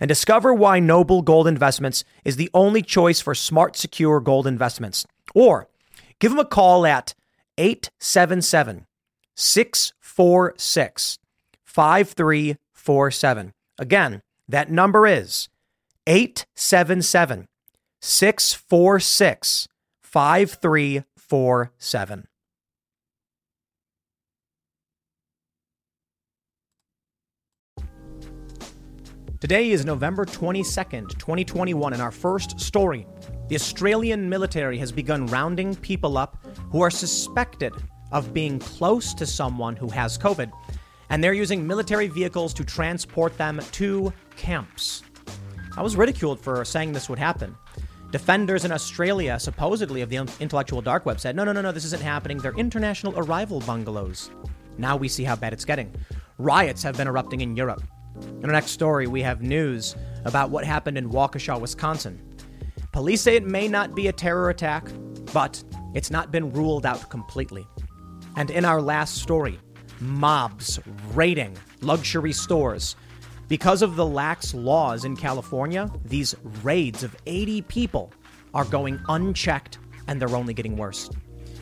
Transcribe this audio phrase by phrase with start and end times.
[0.00, 5.06] and discover why Noble Gold Investments is the only choice for smart, secure gold investments.
[5.34, 5.68] Or
[6.18, 7.14] give them a call at
[7.58, 8.86] 877
[9.34, 11.18] 646
[11.64, 13.52] 5347.
[13.78, 15.48] Again, that number is
[16.06, 17.48] 877
[18.00, 19.68] 646
[20.02, 22.26] 5347.
[29.44, 33.06] Today is November 22nd, 2021, and our first story.
[33.48, 36.38] The Australian military has begun rounding people up
[36.70, 37.74] who are suspected
[38.10, 40.50] of being close to someone who has COVID,
[41.10, 45.02] and they're using military vehicles to transport them to camps.
[45.76, 47.54] I was ridiculed for saying this would happen.
[48.12, 51.84] Defenders in Australia, supposedly of the intellectual dark web, said, no, no, no, no, this
[51.84, 52.38] isn't happening.
[52.38, 54.30] They're international arrival bungalows.
[54.78, 55.94] Now we see how bad it's getting.
[56.38, 57.82] Riots have been erupting in Europe.
[58.22, 62.20] In our next story, we have news about what happened in Waukesha, Wisconsin.
[62.92, 64.88] Police say it may not be a terror attack,
[65.32, 65.62] but
[65.94, 67.66] it's not been ruled out completely.
[68.36, 69.58] And in our last story,
[70.00, 70.80] mobs
[71.12, 72.96] raiding luxury stores.
[73.48, 78.12] Because of the lax laws in California, these raids of 80 people
[78.54, 81.10] are going unchecked and they're only getting worse.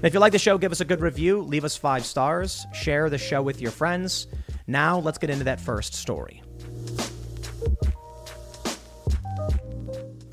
[0.03, 3.09] If you like the show, give us a good review, leave us five stars, share
[3.09, 4.27] the show with your friends.
[4.67, 6.43] Now, let's get into that first story.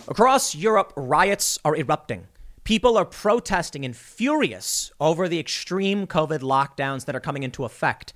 [0.09, 2.25] Across Europe, riots are erupting.
[2.63, 8.11] People are protesting and furious over the extreme COVID lockdowns that are coming into effect.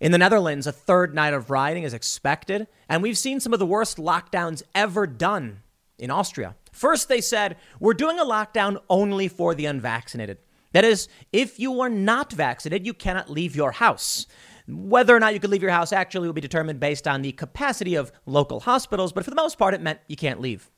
[0.00, 3.58] In the Netherlands, a third night of rioting is expected, and we've seen some of
[3.58, 5.60] the worst lockdowns ever done
[5.98, 6.56] in Austria.
[6.72, 10.38] First, they said, We're doing a lockdown only for the unvaccinated.
[10.72, 14.26] That is, if you are not vaccinated, you cannot leave your house.
[14.66, 17.32] Whether or not you could leave your house actually will be determined based on the
[17.32, 20.70] capacity of local hospitals, but for the most part, it meant you can't leave.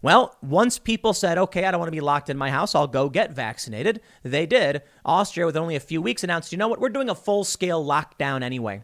[0.00, 2.86] Well, once people said, okay, I don't want to be locked in my house, I'll
[2.86, 4.82] go get vaccinated, they did.
[5.04, 7.84] Austria, with only a few weeks, announced, you know what, we're doing a full scale
[7.84, 8.82] lockdown anyway.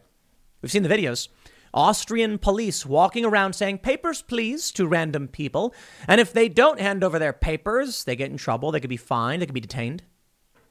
[0.61, 1.29] We've seen the videos.
[1.73, 5.73] Austrian police walking around saying, papers, please, to random people.
[6.07, 8.71] And if they don't hand over their papers, they get in trouble.
[8.71, 10.03] They could be fined, they could be detained.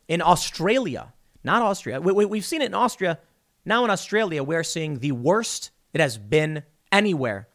[0.08, 1.12] In Australia,
[1.42, 3.18] not Austria, we, we, have seen it in Austria
[3.64, 7.48] now in Australia, we're seeing the worst it has been anywhere.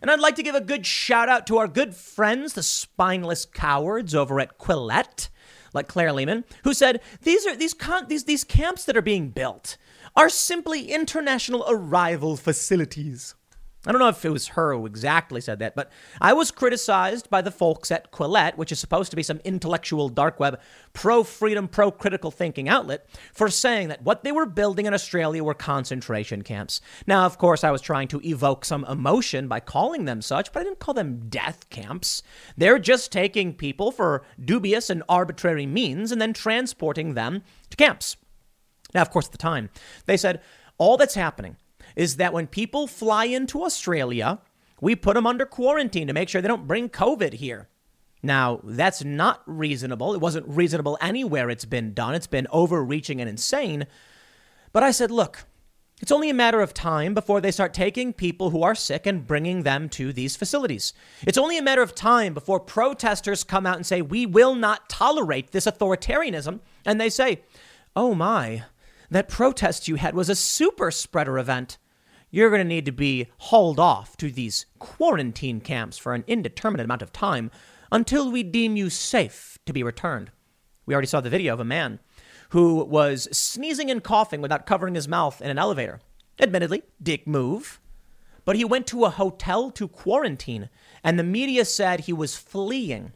[0.00, 3.44] And I'd like to give a good shout out to our good friends, the spineless
[3.44, 5.28] cowards over at Quillette,
[5.72, 9.30] like Claire Lehmann, who said these are these con- these these camps that are being
[9.30, 9.76] built
[10.16, 13.34] are simply international arrival facilities.
[13.86, 15.90] I don't know if it was her who exactly said that, but
[16.20, 20.08] I was criticized by the folks at Quillette, which is supposed to be some intellectual
[20.08, 20.58] dark web,
[20.94, 25.44] pro freedom, pro critical thinking outlet, for saying that what they were building in Australia
[25.44, 26.80] were concentration camps.
[27.06, 30.60] Now, of course, I was trying to evoke some emotion by calling them such, but
[30.60, 32.22] I didn't call them death camps.
[32.56, 38.16] They're just taking people for dubious and arbitrary means and then transporting them to camps.
[38.94, 39.68] Now, of course, at the time,
[40.06, 40.40] they said,
[40.78, 41.56] all that's happening
[41.96, 44.40] is that when people fly into Australia,
[44.80, 47.68] we put them under quarantine to make sure they don't bring COVID here.
[48.22, 50.14] Now, that's not reasonable.
[50.14, 52.14] It wasn't reasonable anywhere it's been done.
[52.14, 53.86] It's been overreaching and insane.
[54.72, 55.44] But I said, look,
[56.00, 59.26] it's only a matter of time before they start taking people who are sick and
[59.26, 60.92] bringing them to these facilities.
[61.26, 64.88] It's only a matter of time before protesters come out and say, we will not
[64.88, 66.60] tolerate this authoritarianism.
[66.84, 67.42] And they say,
[67.94, 68.64] oh my,
[69.10, 71.78] that protest you had was a super spreader event
[72.34, 76.84] you're going to need to be hauled off to these quarantine camps for an indeterminate
[76.84, 77.48] amount of time
[77.92, 80.32] until we deem you safe to be returned.
[80.84, 82.00] We already saw the video of a man
[82.48, 86.00] who was sneezing and coughing without covering his mouth in an elevator.
[86.40, 87.78] Admittedly, dick move.
[88.44, 90.70] But he went to a hotel to quarantine,
[91.04, 93.12] and the media said he was fleeing.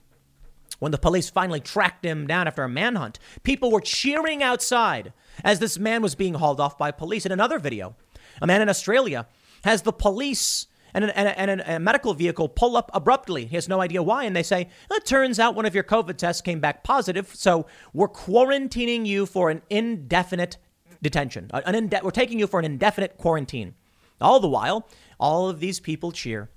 [0.78, 5.12] When the police finally tracked him down after a manhunt, people were cheering outside
[5.42, 7.26] as this man was being hauled off by police.
[7.26, 7.96] In another video,
[8.40, 9.26] a man in Australia
[9.64, 13.46] has the police and, an, and, and a medical vehicle pull up abruptly.
[13.46, 14.24] He has no idea why.
[14.24, 17.34] And they say, it turns out one of your COVID tests came back positive.
[17.34, 20.56] So we're quarantining you for an indefinite
[21.02, 21.50] detention.
[21.52, 23.74] Uh, an inde- we're taking you for an indefinite quarantine.
[24.20, 24.88] All the while,
[25.20, 26.50] all of these people cheer.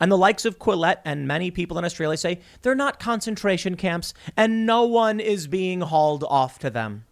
[0.00, 4.14] And the likes of Quillette and many people in Australia say they're not concentration camps
[4.36, 7.04] and no one is being hauled off to them.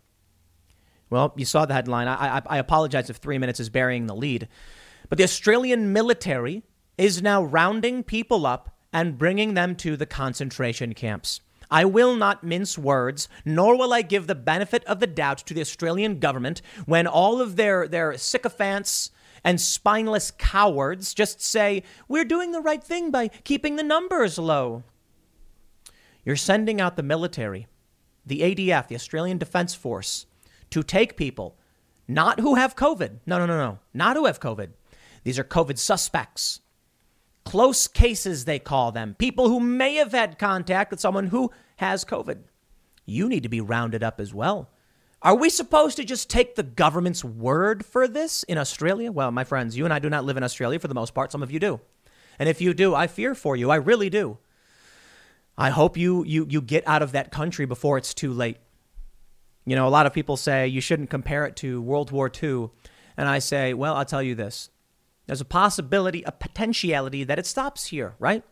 [1.10, 2.08] Well, you saw the headline.
[2.08, 4.48] I, I, I apologize if three minutes is burying the lead.
[5.08, 6.62] But the Australian military
[6.96, 11.40] is now rounding people up and bringing them to the concentration camps.
[11.70, 15.54] I will not mince words, nor will I give the benefit of the doubt to
[15.54, 19.10] the Australian government when all of their, their sycophants
[19.44, 24.82] and spineless cowards just say, we're doing the right thing by keeping the numbers low.
[26.24, 27.66] You're sending out the military,
[28.26, 30.26] the ADF, the Australian Defence Force,
[30.70, 31.56] to take people,
[32.06, 33.18] not who have COVID.
[33.26, 33.78] No, no, no, no.
[33.92, 34.70] Not who have COVID.
[35.24, 36.60] These are COVID suspects.
[37.44, 39.14] Close cases, they call them.
[39.18, 42.38] People who may have had contact with someone who has COVID.
[43.06, 44.68] You need to be rounded up as well.
[45.20, 49.10] Are we supposed to just take the government's word for this in Australia?
[49.10, 51.32] Well, my friends, you and I do not live in Australia for the most part.
[51.32, 51.80] Some of you do.
[52.38, 53.70] And if you do, I fear for you.
[53.70, 54.38] I really do.
[55.56, 58.58] I hope you, you, you get out of that country before it's too late.
[59.68, 62.70] You know, a lot of people say you shouldn't compare it to World War II.
[63.18, 64.70] And I say, well, I'll tell you this
[65.26, 68.42] there's a possibility, a potentiality that it stops here, right?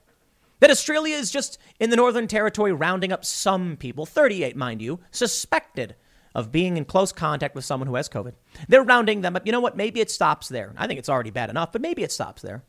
[0.60, 5.00] That Australia is just in the Northern Territory rounding up some people, 38, mind you,
[5.10, 5.96] suspected
[6.34, 8.34] of being in close contact with someone who has COVID.
[8.68, 9.46] They're rounding them up.
[9.46, 9.74] You know what?
[9.74, 10.74] Maybe it stops there.
[10.76, 12.62] I think it's already bad enough, but maybe it stops there.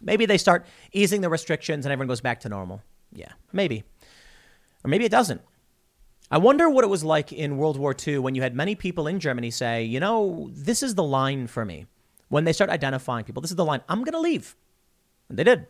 [0.00, 2.82] Maybe they start easing the restrictions and everyone goes back to normal.
[3.12, 3.82] Yeah, maybe.
[4.84, 5.40] Or maybe it doesn't.
[6.30, 9.06] I wonder what it was like in World War II when you had many people
[9.06, 11.86] in Germany say, you know, this is the line for me.
[12.28, 14.54] When they start identifying people, this is the line, I'm going to leave.
[15.28, 15.66] And they did.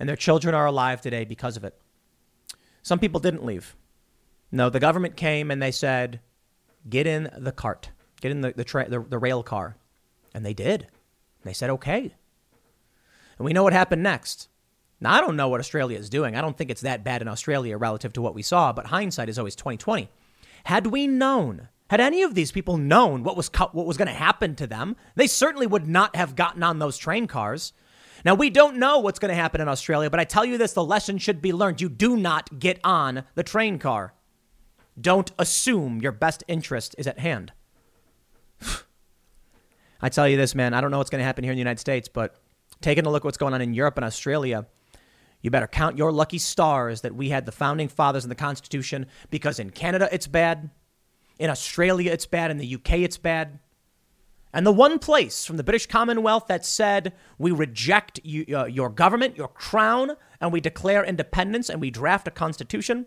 [0.00, 1.78] And their children are alive today because of it.
[2.82, 3.76] Some people didn't leave.
[4.50, 6.20] No, the government came and they said,
[6.88, 7.90] get in the cart,
[8.20, 9.76] get in the, the, tra- the, the rail car.
[10.34, 10.88] And they did.
[11.44, 12.14] They said, okay.
[13.38, 14.48] And we know what happened next.
[15.04, 16.34] Now, I don't know what Australia is doing.
[16.34, 19.28] I don't think it's that bad in Australia relative to what we saw, but hindsight
[19.28, 20.08] is always 2020.
[20.64, 24.08] Had we known, had any of these people known what was co- what was going
[24.08, 27.74] to happen to them, they certainly would not have gotten on those train cars.
[28.24, 30.72] Now, we don't know what's going to happen in Australia, but I tell you this
[30.72, 31.82] the lesson should be learned.
[31.82, 34.14] You do not get on the train car.
[34.98, 37.52] Don't assume your best interest is at hand.
[40.00, 41.60] I tell you this, man, I don't know what's going to happen here in the
[41.60, 42.36] United States, but
[42.80, 44.66] taking a look at what's going on in Europe and Australia,
[45.44, 49.06] you better count your lucky stars that we had the founding fathers and the Constitution
[49.30, 50.70] because in Canada it's bad,
[51.38, 53.60] in Australia it's bad, in the UK it's bad.
[54.52, 58.88] And the one place from the British Commonwealth that said we reject you, uh, your
[58.88, 63.06] government, your crown, and we declare independence and we draft a constitution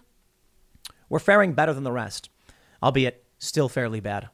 [1.10, 2.30] we're faring better than the rest,
[2.84, 4.30] albeit still fairly bad.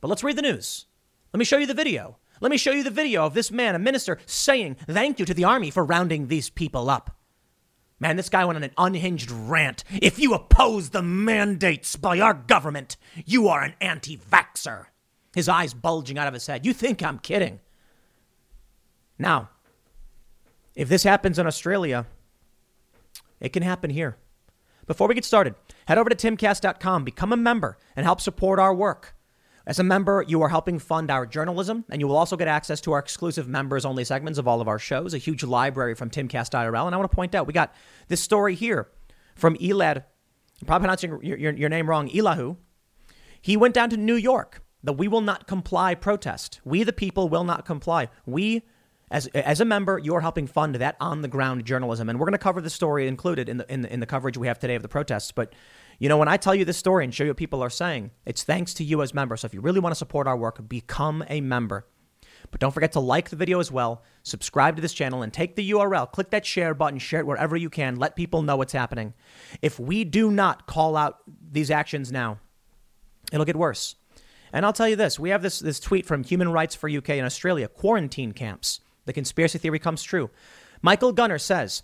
[0.00, 0.86] But let's read the news.
[1.32, 2.18] Let me show you the video.
[2.40, 5.34] Let me show you the video of this man, a minister, saying thank you to
[5.34, 7.16] the army for rounding these people up.
[8.00, 9.84] Man, this guy went on an unhinged rant.
[10.00, 12.96] If you oppose the mandates by our government,
[13.26, 14.86] you are an anti vaxxer.
[15.34, 16.64] His eyes bulging out of his head.
[16.64, 17.60] You think I'm kidding?
[19.18, 19.50] Now,
[20.74, 22.06] if this happens in Australia,
[23.38, 24.16] it can happen here.
[24.86, 25.54] Before we get started,
[25.86, 29.14] head over to timcast.com, become a member, and help support our work.
[29.70, 32.80] As a member, you are helping fund our journalism, and you will also get access
[32.80, 36.10] to our exclusive members only segments of all of our shows, a huge library from
[36.10, 36.86] Timcast IRL.
[36.86, 37.72] And I want to point out, we got
[38.08, 38.88] this story here
[39.36, 42.56] from Elad, I'm probably pronouncing your, your, your name wrong, Elahu.
[43.40, 46.60] He went down to New York, the We Will Not Comply protest.
[46.64, 48.08] We, the people, will not comply.
[48.26, 48.64] We
[49.12, 52.08] as, as a member, you're helping fund that on the ground journalism.
[52.08, 54.36] And we're going to cover the story included in the, in the, in the coverage
[54.36, 55.30] we have today of the protests.
[55.30, 55.52] But,
[56.00, 58.10] you know, when I tell you this story and show you what people are saying,
[58.24, 59.42] it's thanks to you as members.
[59.42, 61.86] So if you really want to support our work, become a member.
[62.50, 65.56] But don't forget to like the video as well, subscribe to this channel, and take
[65.56, 66.10] the URL.
[66.10, 67.96] Click that share button, share it wherever you can.
[67.96, 69.12] Let people know what's happening.
[69.60, 71.18] If we do not call out
[71.52, 72.38] these actions now,
[73.30, 73.96] it'll get worse.
[74.54, 77.10] And I'll tell you this we have this, this tweet from Human Rights for UK
[77.10, 78.80] in Australia quarantine camps.
[79.04, 80.30] The conspiracy theory comes true.
[80.80, 81.82] Michael Gunner says,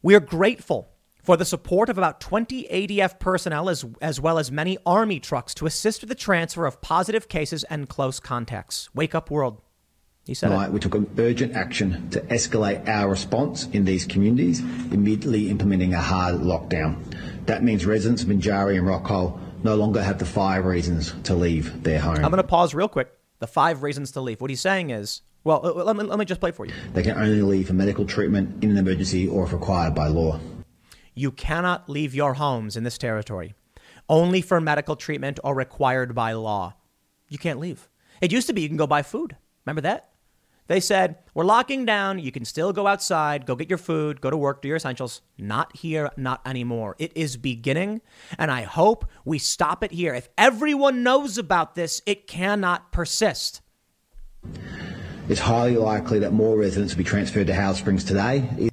[0.00, 0.91] We are grateful
[1.22, 5.54] for the support of about 20 ADF personnel as, as well as many Army trucks
[5.54, 8.88] to assist with the transfer of positive cases and close contacts.
[8.94, 9.62] Wake up, world.
[10.24, 14.60] He said right, we took urgent action to escalate our response in these communities,
[14.92, 17.02] immediately implementing a hard lockdown.
[17.46, 21.82] That means residents of Binjari and Rockhole no longer have the five reasons to leave
[21.82, 22.16] their home.
[22.16, 23.12] I'm going to pause real quick.
[23.40, 24.40] The five reasons to leave.
[24.40, 26.72] What he's saying is, well, let me, let me just play for you.
[26.94, 30.38] They can only leave for medical treatment in an emergency or if required by law.
[31.14, 33.54] You cannot leave your homes in this territory
[34.08, 36.74] only for medical treatment or required by law.
[37.28, 37.88] You can't leave.
[38.20, 39.36] It used to be you can go buy food.
[39.64, 40.10] Remember that?
[40.68, 42.18] They said, We're locking down.
[42.18, 45.22] You can still go outside, go get your food, go to work, do your essentials.
[45.38, 46.94] Not here, not anymore.
[46.98, 48.00] It is beginning,
[48.38, 50.14] and I hope we stop it here.
[50.14, 53.60] If everyone knows about this, it cannot persist.
[55.28, 58.70] It's highly likely that more residents will be transferred to Howard Springs today.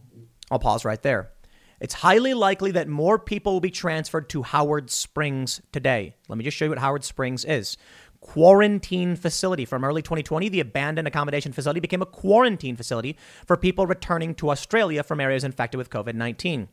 [0.51, 1.31] I'll pause right there.
[1.79, 6.15] It's highly likely that more people will be transferred to Howard Springs today.
[6.27, 7.77] Let me just show you what Howard Springs is
[8.21, 9.65] quarantine facility.
[9.65, 14.49] From early 2020, the abandoned accommodation facility became a quarantine facility for people returning to
[14.49, 16.67] Australia from areas infected with COVID 19.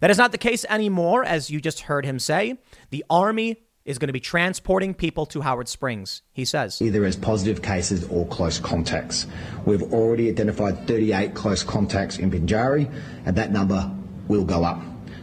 [0.00, 2.58] That is not the case anymore, as you just heard him say.
[2.90, 6.82] The Army is going to be transporting people to Howard Springs, he says.
[6.82, 9.26] Either as positive cases or close contacts.
[9.64, 12.92] We've already identified 38 close contacts in Binjari,
[13.24, 13.94] and that number
[14.28, 14.80] will go up.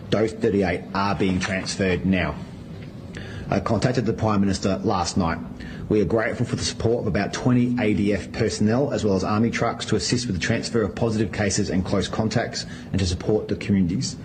[0.10, 2.36] Those 38 are being transferred now.
[3.50, 5.38] I contacted the Prime Minister last night.
[5.89, 9.51] We are grateful for the support of about 20 ADF personnel as well as Army
[9.51, 13.48] trucks to assist with the transfer of positive cases and close contacts and to support
[13.48, 14.15] the communities.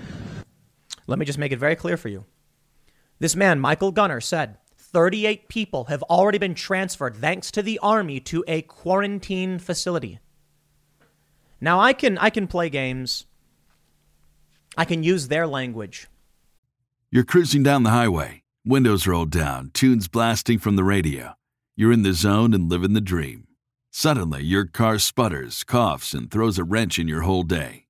[1.06, 2.24] Let me just make it very clear for you.
[3.18, 8.20] This man, Michael Gunner, said 38 people have already been transferred thanks to the Army
[8.20, 10.20] to a quarantine facility.
[11.60, 13.26] Now I can I can play games.
[14.76, 16.08] I can use their language.
[17.10, 21.32] You're cruising down the highway, windows rolled down, tunes blasting from the radio.
[21.76, 23.46] You're in the zone and living the dream.
[23.90, 27.86] Suddenly, your car sputters, coughs, and throws a wrench in your whole day.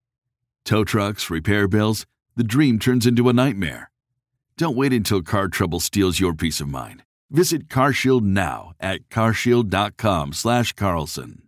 [0.64, 2.06] Tow trucks, repair bills,
[2.36, 3.90] the dream turns into a nightmare.
[4.56, 7.02] Don't wait until car trouble steals your peace of mind.
[7.30, 11.47] Visit CarShield now at carshield.com/carlson.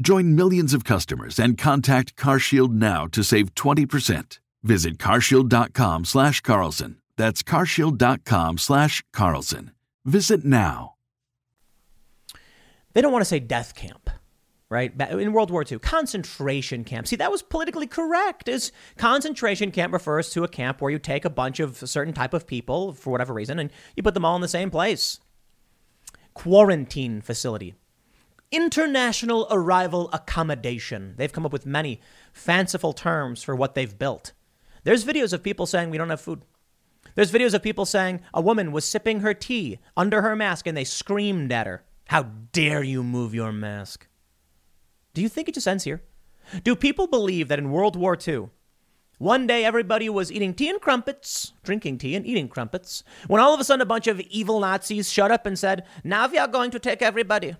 [0.00, 4.38] Join millions of customers and contact CarShield now to save 20%.
[4.62, 6.98] Visit carshield.com slash Carlson.
[7.16, 9.70] That's carshield.com slash Carlson.
[10.04, 10.94] Visit now.
[12.92, 14.10] They don't want to say death camp
[14.70, 14.92] right?
[15.12, 17.06] In World War II, concentration camp.
[17.06, 18.48] See, that was politically correct.
[18.48, 22.12] Is concentration camp refers to a camp where you take a bunch of a certain
[22.12, 25.20] type of people for whatever reason and you put them all in the same place.
[26.34, 27.74] Quarantine facility.
[28.54, 31.14] International arrival accommodation.
[31.16, 32.00] They've come up with many
[32.32, 34.30] fanciful terms for what they've built.
[34.84, 36.42] There's videos of people saying we don't have food.
[37.16, 40.76] There's videos of people saying a woman was sipping her tea under her mask and
[40.76, 41.82] they screamed at her.
[42.06, 44.06] How dare you move your mask?
[45.14, 46.04] Do you think it just ends here?
[46.62, 48.50] Do people believe that in World War II,
[49.18, 53.52] one day everybody was eating tea and crumpets, drinking tea and eating crumpets, when all
[53.52, 56.46] of a sudden a bunch of evil Nazis shut up and said, Now we are
[56.46, 57.56] going to take everybody?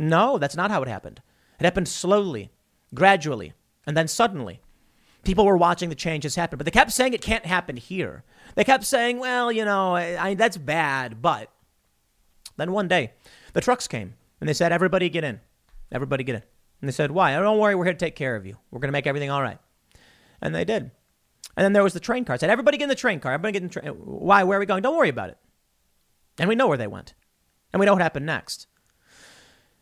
[0.00, 1.20] No, that's not how it happened.
[1.58, 2.50] It happened slowly,
[2.94, 3.52] gradually,
[3.86, 4.60] and then suddenly.
[5.22, 8.24] People were watching the changes happen, but they kept saying it can't happen here.
[8.54, 11.52] They kept saying, well, you know, I, I, that's bad, but.
[12.56, 13.12] Then one day,
[13.52, 15.40] the trucks came and they said, everybody get in.
[15.92, 16.42] Everybody get in.
[16.80, 17.32] And they said, Why?
[17.32, 18.56] Don't worry, we're here to take care of you.
[18.70, 19.58] We're going to make everything all right.
[20.40, 20.90] And they did.
[21.56, 22.34] And then there was the train car.
[22.34, 23.32] I said, Everybody get in the train car.
[23.32, 23.92] Everybody get in the train.
[23.92, 24.44] Why?
[24.44, 24.82] Where are we going?
[24.82, 25.38] Don't worry about it.
[26.38, 27.14] And we know where they went.
[27.72, 28.66] And we know what happened next.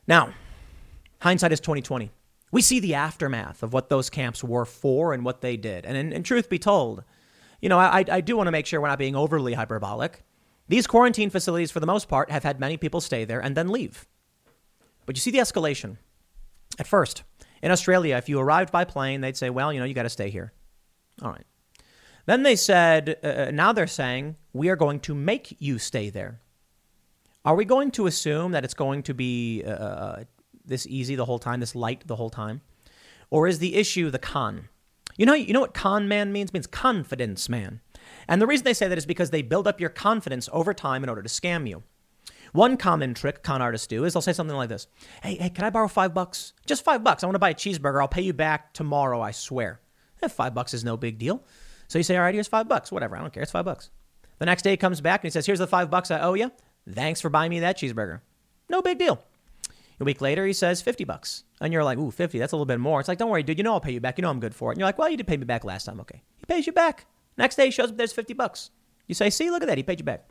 [0.09, 0.33] Now,
[1.21, 2.11] hindsight is 2020.
[2.51, 5.85] We see the aftermath of what those camps were for and what they did.
[5.85, 7.05] And in, in truth be told,
[7.61, 10.25] you know, I, I do want to make sure we're not being overly hyperbolic.
[10.67, 13.69] These quarantine facilities, for the most part, have had many people stay there and then
[13.69, 14.09] leave.
[15.05, 15.99] But you see the escalation.
[16.79, 17.23] At first,
[17.63, 20.11] in Australia, if you arrived by plane, they'd say, well, you know, you got to
[20.11, 20.53] stay here.
[21.23, 21.47] All right.
[22.27, 26.11] Then they said, uh, uh, now they're saying, we are going to make you stay
[26.11, 26.41] there.
[27.45, 30.25] Are we going to assume that it's going to be uh, uh,
[30.65, 32.61] this easy the whole time, this light the whole time?
[33.31, 34.69] Or is the issue the con?
[35.17, 36.51] You know, you know what con man means?
[36.51, 37.81] It means confidence man.
[38.27, 41.03] And the reason they say that is because they build up your confidence over time
[41.03, 41.83] in order to scam you.
[42.53, 44.87] One common trick con artists do is they'll say something like this
[45.23, 46.55] Hey, hey, can I borrow five bucks?
[46.67, 47.23] Just five bucks.
[47.23, 48.01] I want to buy a cheeseburger.
[48.01, 49.81] I'll pay you back tomorrow, I swear.
[50.23, 51.45] Eh, five bucks is no big deal.
[51.89, 52.91] So you say, All right, here's five bucks.
[52.91, 53.17] Whatever.
[53.17, 53.43] I don't care.
[53.43, 53.91] It's five bucks.
[54.39, 56.35] The next day he comes back and he says, Here's the five bucks I owe
[56.35, 56.53] you.
[56.91, 58.21] Thanks for buying me that cheeseburger.
[58.69, 59.23] No big deal.
[60.01, 61.45] A week later, he says 50 bucks.
[61.61, 63.01] And you're like, ooh, 50, that's a little bit more.
[63.01, 64.17] It's like, don't worry, dude, you know I'll pay you back.
[64.17, 64.75] You know I'm good for it.
[64.75, 66.01] And you're like, well, you did pay me back last time.
[66.01, 66.23] Okay.
[66.37, 67.07] He pays you back.
[67.37, 68.71] Next day, he shows up, there's 50 bucks.
[69.07, 69.79] You say, see, look at that.
[69.79, 70.29] He paid you back.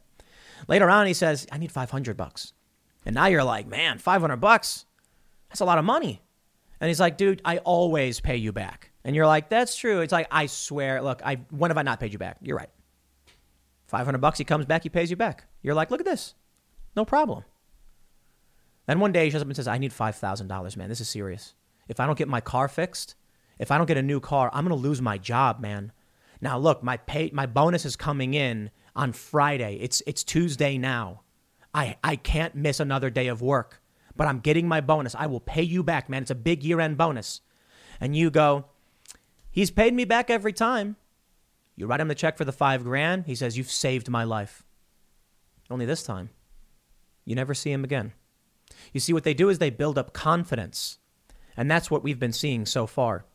[0.67, 2.53] Later on, he says, I need 500 bucks.
[3.05, 4.85] And now you're like, man, 500 bucks?
[5.49, 6.21] That's a lot of money.
[6.79, 8.91] And he's like, dude, I always pay you back.
[9.03, 10.01] And you're like, that's true.
[10.01, 12.37] It's like, I swear, look, I when have I not paid you back?
[12.41, 12.69] You're right.
[13.87, 15.45] 500 bucks, he comes back, he pays you back.
[15.61, 16.35] You're like, look at this.
[16.97, 17.43] No problem.
[18.87, 20.89] Then one day he shows up and says, I need $5,000, man.
[20.89, 21.53] This is serious.
[21.87, 23.15] If I don't get my car fixed,
[23.59, 25.91] if I don't get a new car, I'm going to lose my job, man.
[26.41, 29.77] Now, look, my pay, my bonus is coming in on Friday.
[29.79, 31.21] It's, it's Tuesday now.
[31.73, 33.81] I, I can't miss another day of work,
[34.15, 35.13] but I'm getting my bonus.
[35.13, 36.23] I will pay you back, man.
[36.23, 37.41] It's a big year end bonus.
[38.01, 38.65] And you go,
[39.51, 40.95] he's paid me back every time.
[41.75, 43.27] You write him the check for the five grand.
[43.27, 44.63] He says, You've saved my life.
[45.69, 46.29] Only this time,
[47.27, 48.13] you never see him again.
[48.93, 50.97] You see, what they do is they build up confidence.
[51.57, 53.25] And that's what we've been seeing so far.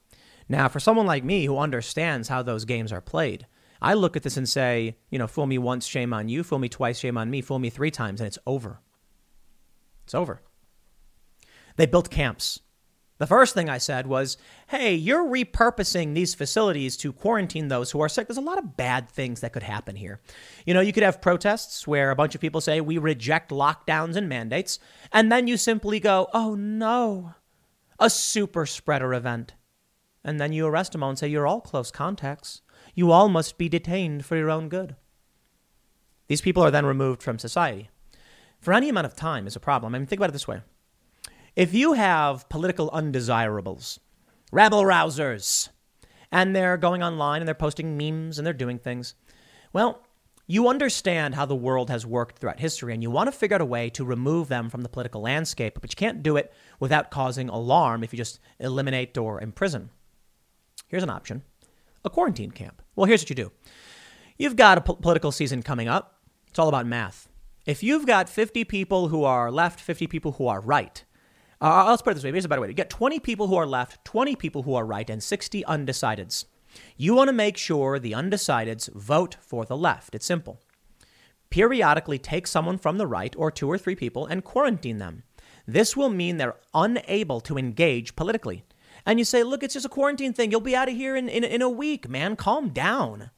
[0.48, 3.46] Now, for someone like me who understands how those games are played,
[3.82, 6.42] I look at this and say, you know, fool me once, shame on you.
[6.42, 7.42] Fool me twice, shame on me.
[7.42, 8.80] Fool me three times, and it's over.
[10.04, 10.40] It's over.
[11.76, 12.60] They built camps.
[13.18, 14.36] The first thing I said was,
[14.68, 18.26] hey, you're repurposing these facilities to quarantine those who are sick.
[18.26, 20.20] There's a lot of bad things that could happen here.
[20.66, 24.16] You know, you could have protests where a bunch of people say, we reject lockdowns
[24.16, 24.78] and mandates.
[25.12, 27.34] And then you simply go, oh no,
[27.98, 29.54] a super spreader event.
[30.24, 32.62] And then you arrest them all and say, you're all close contacts.
[32.94, 34.96] You all must be detained for your own good.
[36.28, 37.90] These people are then removed from society.
[38.58, 39.94] For any amount of time is a problem.
[39.94, 40.62] I mean, think about it this way
[41.54, 44.00] if you have political undesirables,
[44.50, 45.68] rabble rousers,
[46.30, 49.14] and they're going online and they're posting memes and they're doing things,
[49.72, 50.02] well,
[50.46, 53.60] you understand how the world has worked throughout history and you want to figure out
[53.60, 57.10] a way to remove them from the political landscape, but you can't do it without
[57.10, 59.90] causing alarm if you just eliminate or imprison.
[60.88, 61.42] Here's an option
[62.04, 62.82] a quarantine camp.
[62.96, 63.52] Well, here's what you do
[64.38, 67.28] you've got a po- political season coming up, it's all about math.
[67.64, 71.04] If you've got 50 people who are left, 50 people who are right,
[71.62, 72.32] uh, let's put it this way.
[72.32, 72.68] Here's a better way.
[72.68, 76.46] You get 20 people who are left, 20 people who are right, and 60 undecideds.
[76.96, 80.14] You want to make sure the undecideds vote for the left.
[80.14, 80.60] It's simple.
[81.50, 85.22] Periodically take someone from the right or two or three people and quarantine them.
[85.66, 88.64] This will mean they're unable to engage politically.
[89.06, 90.50] And you say, look, it's just a quarantine thing.
[90.50, 92.36] You'll be out of here in, in, in a week, man.
[92.36, 93.30] Calm down.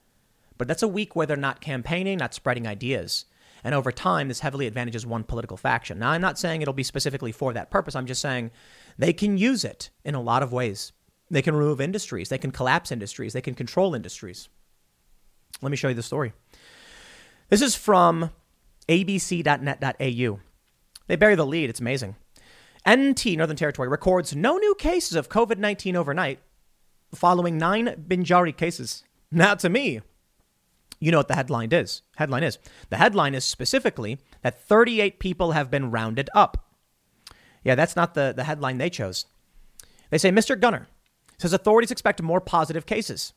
[0.56, 3.26] But that's a week where they're not campaigning, not spreading ideas.
[3.64, 5.98] And over time, this heavily advantages one political faction.
[5.98, 7.96] Now, I'm not saying it'll be specifically for that purpose.
[7.96, 8.50] I'm just saying
[8.98, 10.92] they can use it in a lot of ways.
[11.30, 14.50] They can remove industries, they can collapse industries, they can control industries.
[15.62, 16.34] Let me show you the story.
[17.48, 18.30] This is from
[18.88, 20.40] abc.net.au.
[21.06, 21.70] They bury the lead.
[21.70, 22.16] It's amazing.
[22.88, 26.40] NT, Northern Territory, records no new cases of COVID 19 overnight
[27.14, 29.04] following nine Binjari cases.
[29.30, 30.00] Now, to me,
[31.00, 32.02] you know what the headline is.
[32.16, 32.58] Headline is.
[32.90, 36.64] The headline is specifically that 38 people have been rounded up.
[37.62, 39.26] Yeah, that's not the, the headline they chose.
[40.10, 40.58] They say Mr.
[40.58, 40.88] Gunner
[41.38, 43.32] says authorities expect more positive cases.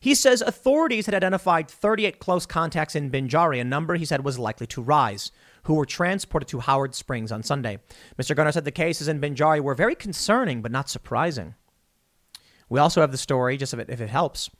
[0.00, 4.36] He says authorities had identified 38 close contacts in Binjari, a number he said was
[4.36, 5.30] likely to rise,
[5.62, 7.78] who were transported to Howard Springs on Sunday.
[8.20, 8.34] Mr.
[8.34, 11.54] Gunner said the cases in Binjari were very concerning but not surprising.
[12.68, 14.50] We also have the story, just if it, if it helps,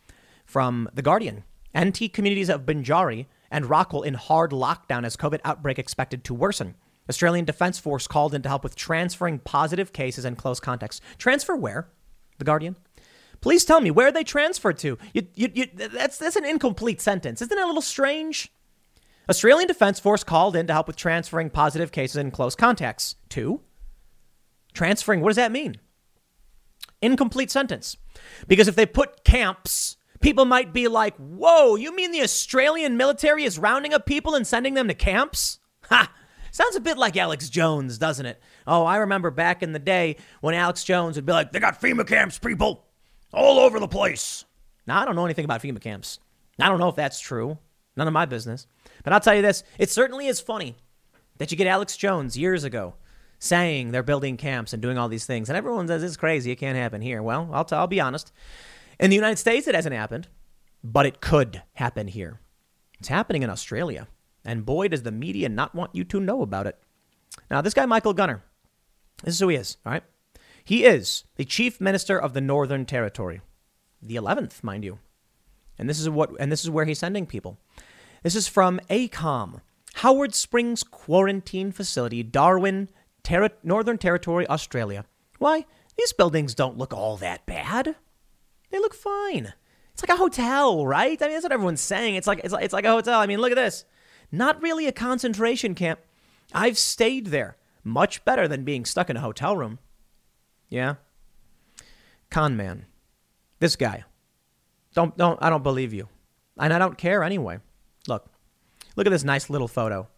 [0.47, 1.42] from The Guardian.
[1.78, 6.74] NT communities of Binjari and Rockhole in hard lockdown as COVID outbreak expected to worsen.
[7.08, 11.00] Australian Defence Force called in to help with transferring positive cases and close contacts.
[11.18, 11.88] Transfer where?
[12.38, 12.76] The Guardian.
[13.40, 14.96] Please tell me where they transferred to.
[15.12, 17.42] You, you, you, that's, that's an incomplete sentence.
[17.42, 18.52] Isn't it a little strange?
[19.28, 23.16] Australian Defence Force called in to help with transferring positive cases and close contacts.
[23.30, 23.61] To?
[24.72, 25.76] Transferring, what does that mean?
[27.00, 27.96] Incomplete sentence.
[28.46, 33.44] Because if they put camps people might be like, whoa, you mean the Australian military
[33.44, 35.58] is rounding up people and sending them to camps?
[35.90, 36.11] Ha!
[36.50, 38.40] Sounds a bit like Alex Jones, doesn't it?
[38.66, 41.80] Oh, I remember back in the day when Alex Jones would be like, they got
[41.80, 42.87] FEMA camps, people,
[43.32, 44.44] all over the place.
[44.87, 46.18] Now, I don't know anything about FEMA camps.
[46.58, 47.58] I don't know if that's true.
[47.96, 48.66] None of my business.
[49.04, 50.76] But I'll tell you this it certainly is funny
[51.38, 52.94] that you get Alex Jones years ago
[53.38, 55.48] saying they're building camps and doing all these things.
[55.48, 56.52] And everyone says it's crazy.
[56.52, 57.22] It can't happen here.
[57.22, 58.32] Well, I'll, t- I'll be honest.
[58.98, 60.28] In the United States, it hasn't happened,
[60.83, 62.40] but it could happen here.
[62.98, 64.09] It's happening in Australia.
[64.44, 66.78] And boy, does the media not want you to know about it.
[67.50, 68.42] Now, this guy, Michael Gunner,
[69.22, 70.02] this is who he is, all right?
[70.64, 73.40] He is the Chief Minister of the Northern Territory,
[74.00, 74.98] the 11th, mind you.
[75.78, 77.59] And this is what and this is where he's sending people.
[78.22, 79.61] This is from ACOM.
[79.94, 82.88] Howard Springs Quarantine Facility, Darwin,
[83.22, 85.05] Ter- Northern Territory, Australia.
[85.38, 85.66] Why?
[85.98, 87.96] These buildings don't look all that bad.
[88.72, 89.52] They look fine.
[89.92, 91.20] It's like a hotel, right?
[91.20, 92.14] I mean, that's what everyone's saying.
[92.16, 93.20] It's like it's like, it's like a hotel.
[93.20, 93.85] I mean, look at this.
[94.32, 96.00] Not really a concentration camp.
[96.54, 97.58] I've stayed there.
[97.85, 99.78] Much better than being stuck in a hotel room.
[100.70, 100.94] Yeah.
[102.30, 102.87] Con man.
[103.61, 104.04] This guy.
[104.94, 106.08] Don't don't I don't believe you.
[106.58, 107.58] And I don't care anyway.
[108.08, 108.26] Look.
[108.96, 110.08] Look at this nice little photo.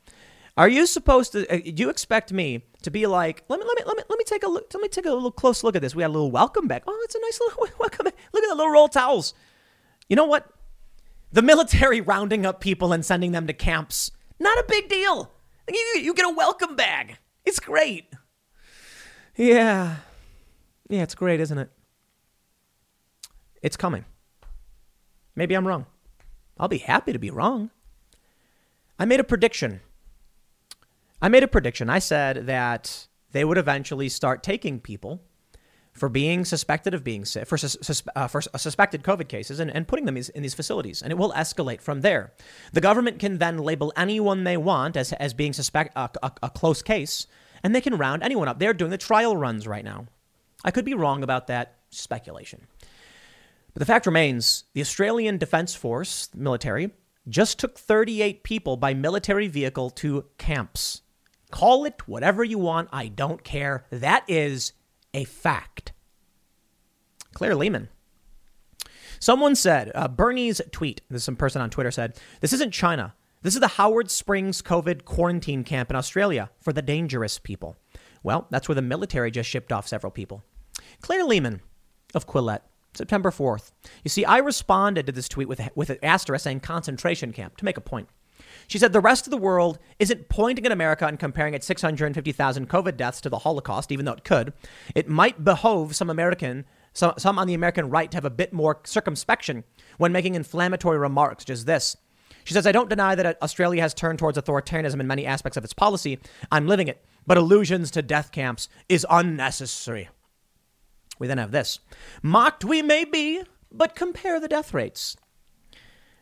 [0.56, 3.76] Are you supposed to uh, do you expect me to be like, let me let
[3.76, 5.74] me let me let me take a look let me take a little close look
[5.74, 5.94] at this.
[5.94, 6.84] We got a little welcome back.
[6.86, 8.14] Oh, it's a nice little welcome back.
[8.32, 9.34] Look at the little roll towels.
[10.08, 10.48] You know what?
[11.32, 14.12] The military rounding up people and sending them to camps.
[14.38, 15.32] Not a big deal.
[15.68, 17.16] You, you get a welcome bag.
[17.44, 18.12] It's great.
[19.36, 19.96] Yeah.
[20.88, 21.70] Yeah, it's great, isn't it?
[23.62, 24.04] It's coming.
[25.34, 25.86] Maybe I'm wrong.
[26.58, 27.70] I'll be happy to be wrong.
[28.98, 29.80] I made a prediction.
[31.24, 31.88] I made a prediction.
[31.88, 35.22] I said that they would eventually start taking people
[35.94, 39.88] for being suspected of being sick, for, sus- uh, for suspected COVID cases, and, and
[39.88, 41.00] putting them in these facilities.
[41.00, 42.34] And it will escalate from there.
[42.74, 46.10] The government can then label anyone they want as, as being suspect, a,
[46.42, 47.26] a close case,
[47.62, 48.58] and they can round anyone up.
[48.58, 50.08] They're doing the trial runs right now.
[50.62, 52.66] I could be wrong about that speculation.
[53.72, 56.90] But the fact remains the Australian Defence Force, military,
[57.26, 61.00] just took 38 people by military vehicle to camps.
[61.50, 62.88] Call it whatever you want.
[62.92, 63.86] I don't care.
[63.90, 64.72] That is
[65.12, 65.92] a fact.
[67.34, 67.88] Claire Lehmann.
[69.20, 73.14] Someone said, uh, Bernie's tweet, this some person on Twitter said, this isn't China.
[73.42, 77.76] This is the Howard Springs COVID quarantine camp in Australia for the dangerous people.
[78.22, 80.42] Well, that's where the military just shipped off several people.
[81.00, 81.60] Claire Lehmann
[82.14, 82.62] of Quillette,
[82.94, 83.72] September 4th.
[84.02, 87.64] You see, I responded to this tweet with, with an asterisk saying concentration camp to
[87.64, 88.08] make a point.
[88.66, 92.68] She said the rest of the world isn't pointing at America and comparing its 650,000
[92.68, 94.52] COVID deaths to the Holocaust, even though it could.
[94.94, 98.52] It might behove some American, some, some on the American right to have a bit
[98.52, 99.64] more circumspection
[99.98, 101.96] when making inflammatory remarks, just this.
[102.44, 105.64] She says, I don't deny that Australia has turned towards authoritarianism in many aspects of
[105.64, 106.18] its policy.
[106.52, 107.02] I'm living it.
[107.26, 110.10] But allusions to death camps is unnecessary.
[111.18, 111.78] We then have this.
[112.22, 115.16] Mocked we may be, but compare the death rates.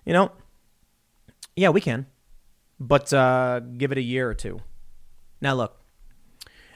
[0.04, 0.32] You know,
[1.56, 2.06] yeah, we can
[2.78, 4.60] but uh, give it a year or two.
[5.40, 5.80] Now, look,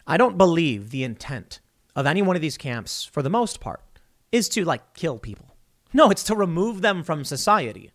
[0.06, 1.61] I don't believe the intent
[1.94, 3.80] of any one of these camps, for the most part,
[4.30, 5.56] is to like kill people.
[5.92, 7.92] No, it's to remove them from society.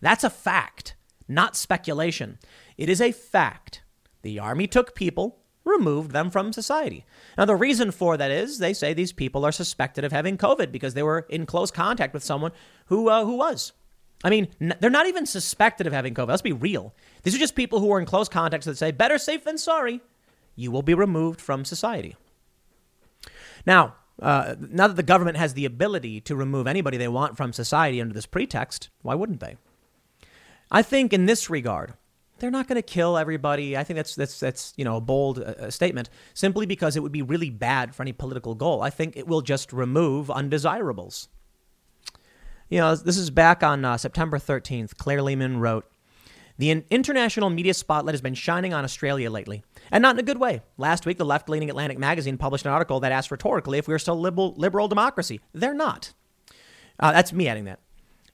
[0.00, 0.96] That's a fact,
[1.28, 2.38] not speculation.
[2.76, 3.82] It is a fact.
[4.22, 7.04] The army took people, removed them from society.
[7.36, 10.72] Now, the reason for that is they say these people are suspected of having COVID
[10.72, 12.52] because they were in close contact with someone
[12.86, 13.72] who, uh, who was.
[14.24, 16.28] I mean, n- they're not even suspected of having COVID.
[16.28, 16.94] Let's be real.
[17.22, 20.00] These are just people who are in close contact that say, better safe than sorry.
[20.54, 22.16] You will be removed from society.
[23.66, 27.52] Now, uh, now that the government has the ability to remove anybody they want from
[27.52, 29.56] society under this pretext, why wouldn't they?
[30.70, 31.94] I think in this regard,
[32.38, 33.76] they're not going to kill everybody.
[33.76, 37.12] I think that's that's that's you know a bold uh, statement simply because it would
[37.12, 38.82] be really bad for any political goal.
[38.82, 41.28] I think it will just remove undesirables.
[42.72, 44.96] You know, this is back on uh, September 13th.
[44.96, 45.84] Claire Lehmann wrote,
[46.56, 50.40] the international media spotlight has been shining on Australia lately, and not in a good
[50.40, 50.62] way.
[50.78, 53.92] Last week, the left leaning Atlantic magazine published an article that asked rhetorically if we
[53.92, 55.38] are still liberal, liberal democracy.
[55.52, 56.14] They're not.
[56.98, 57.78] Uh, that's me adding that.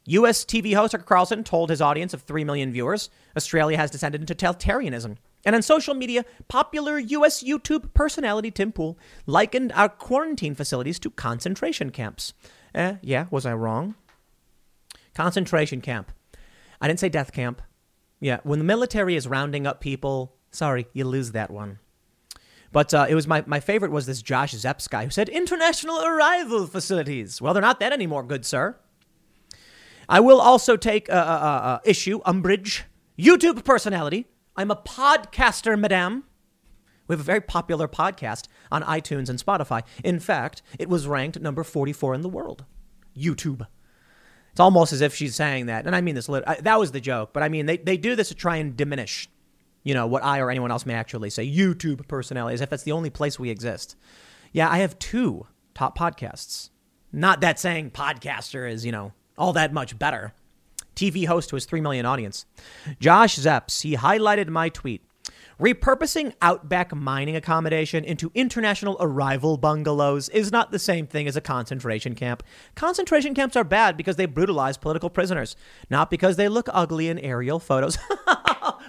[0.04, 0.44] U.S.
[0.44, 4.36] TV host Tucker Carlson told his audience of 3 million viewers Australia has descended into
[4.36, 5.16] totalitarianism.
[5.44, 7.42] And on social media, popular U.S.
[7.42, 12.34] YouTube personality Tim Pool likened our quarantine facilities to concentration camps.
[12.72, 13.96] Eh, yeah, was I wrong?
[15.18, 16.12] Concentration camp.
[16.80, 17.60] I didn't say death camp.
[18.20, 21.80] Yeah, when the military is rounding up people, sorry, you lose that one.
[22.70, 26.04] But uh, it was my, my favorite was this Josh Zepps guy who said international
[26.04, 27.42] arrival facilities.
[27.42, 28.78] Well, they're not that anymore, good sir.
[30.08, 32.84] I will also take uh, uh, uh, uh issue, umbrage,
[33.18, 34.26] YouTube personality.
[34.54, 36.22] I'm a podcaster, madame.
[37.08, 39.82] We have a very popular podcast on iTunes and Spotify.
[40.04, 42.66] In fact, it was ranked number 44 in the world.
[43.16, 43.66] YouTube.
[44.50, 45.86] It's almost as if she's saying that.
[45.86, 47.96] And I mean this, lit- I, that was the joke, but I mean, they, they
[47.96, 49.28] do this to try and diminish,
[49.84, 51.46] you know, what I or anyone else may actually say.
[51.48, 53.96] YouTube personality, as if that's the only place we exist.
[54.52, 56.70] Yeah, I have two top podcasts.
[57.12, 60.34] Not that saying podcaster is, you know, all that much better.
[60.94, 62.44] TV host to his 3 million audience.
[62.98, 65.02] Josh Zepps, he highlighted my tweet
[65.60, 71.40] Repurposing outback mining accommodation into international arrival bungalows is not the same thing as a
[71.40, 72.44] concentration camp.
[72.76, 75.56] Concentration camps are bad because they brutalize political prisoners,
[75.90, 77.98] not because they look ugly in aerial photos.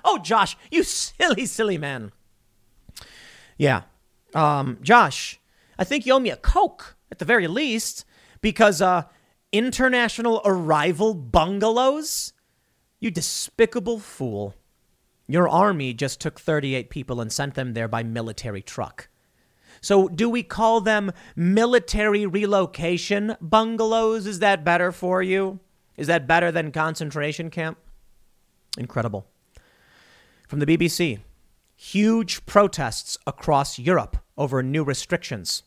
[0.04, 2.12] Oh, Josh, you silly, silly man.
[3.58, 3.84] Yeah.
[4.34, 5.40] Um, Josh,
[5.78, 8.06] I think you owe me a Coke at the very least
[8.42, 9.04] because uh,
[9.52, 12.34] international arrival bungalows?
[13.00, 14.56] You despicable fool.
[15.30, 19.10] Your army just took 38 people and sent them there by military truck.
[19.80, 24.26] So, do we call them military relocation bungalows?
[24.26, 25.60] Is that better for you?
[25.98, 27.78] Is that better than concentration camp?
[28.76, 29.28] Incredible.
[30.48, 31.20] From the BBC
[31.76, 35.62] huge protests across Europe over new restrictions.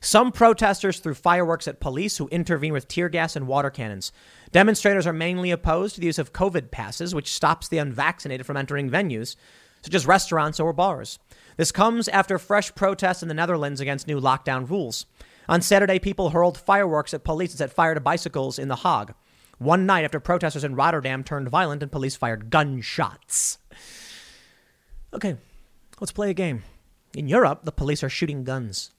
[0.00, 4.12] Some protesters threw fireworks at police who intervened with tear gas and water cannons.
[4.52, 8.56] Demonstrators are mainly opposed to the use of COVID passes, which stops the unvaccinated from
[8.56, 9.36] entering venues,
[9.82, 11.18] such as restaurants or bars.
[11.56, 15.06] This comes after fresh protests in the Netherlands against new lockdown rules.
[15.48, 19.14] On Saturday, people hurled fireworks at police and set fire to bicycles in The Hague.
[19.58, 23.58] One night after protesters in Rotterdam turned violent and police fired gunshots.
[25.14, 25.36] Okay,
[25.98, 26.62] let's play a game.
[27.14, 28.90] In Europe, the police are shooting guns.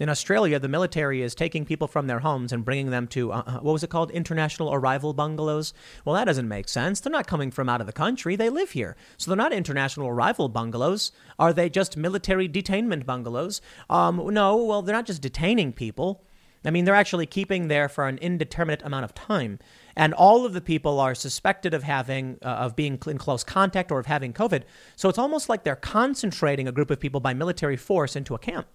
[0.00, 3.42] In Australia, the military is taking people from their homes and bringing them to, uh,
[3.46, 4.10] uh, what was it called?
[4.12, 5.74] International arrival bungalows?
[6.06, 7.00] Well, that doesn't make sense.
[7.00, 8.34] They're not coming from out of the country.
[8.34, 8.96] They live here.
[9.18, 11.12] So they're not international arrival bungalows.
[11.38, 13.60] Are they just military detainment bungalows?
[13.90, 16.24] Um, no, well, they're not just detaining people.
[16.64, 19.58] I mean, they're actually keeping there for an indeterminate amount of time.
[19.96, 23.92] And all of the people are suspected of having, uh, of being in close contact
[23.92, 24.62] or of having COVID.
[24.96, 28.38] So it's almost like they're concentrating a group of people by military force into a
[28.38, 28.66] camp.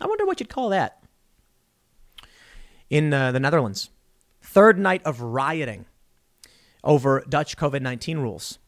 [0.00, 1.02] I wonder what you'd call that.
[2.90, 3.90] In uh, the Netherlands,
[4.40, 5.86] third night of rioting
[6.82, 8.58] over Dutch COVID 19 rules.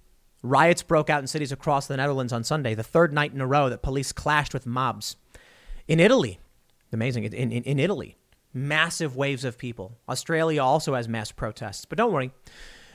[0.43, 3.47] Riots broke out in cities across the Netherlands on Sunday, the third night in a
[3.47, 5.17] row that police clashed with mobs.
[5.87, 6.39] In Italy,
[6.93, 8.17] amazing, in, in, in Italy,
[8.55, 9.99] massive waves of people.
[10.09, 12.33] Australia also has mass protests, but don't worry.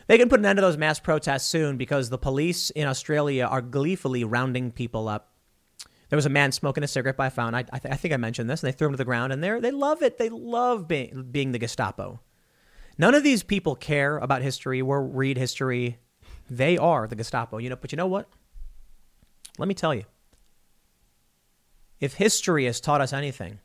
[0.07, 3.45] They can put an end to those mass protests soon because the police in Australia
[3.45, 5.34] are gleefully rounding people up
[6.09, 7.55] there was a man smoking a cigarette by a fountain.
[7.55, 9.33] I, I, th- I think I mentioned this, and they threw him to the ground,
[9.33, 10.17] and they they love it.
[10.17, 12.19] They love being, being the Gestapo.
[12.97, 15.99] None of these people care about history or read history.
[16.49, 17.57] They are the Gestapo.
[17.57, 18.29] You know, but you know what?
[19.57, 20.03] Let me tell you.
[21.99, 23.59] If history has taught us anything,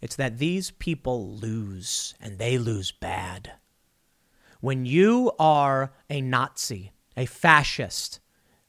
[0.00, 3.52] it's that these people lose, and they lose bad.
[4.60, 8.20] When you are a Nazi, a fascist,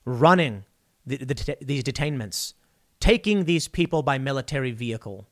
[0.05, 0.65] running
[1.05, 2.53] the, the, these detainments,
[3.03, 5.27] taking these people by military vehicle.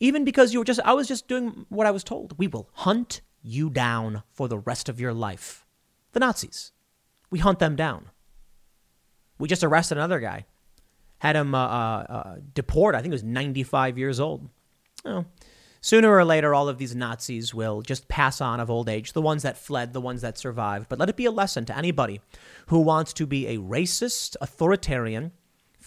[0.00, 2.38] Even because you were just, I was just doing what I was told.
[2.38, 5.64] We will hunt you down for the rest of your life.
[6.12, 6.72] The Nazis.
[7.30, 8.10] We hunt them down.
[9.38, 10.44] We just arrested another guy,
[11.20, 12.94] had him uh, uh, uh, deport.
[12.94, 14.50] I think he was 95 years old.
[15.06, 15.24] Oh,
[15.80, 19.22] sooner or later, all of these Nazis will just pass on of old age, the
[19.22, 20.90] ones that fled, the ones that survived.
[20.90, 22.20] But let it be a lesson to anybody
[22.66, 25.32] who wants to be a racist, authoritarian,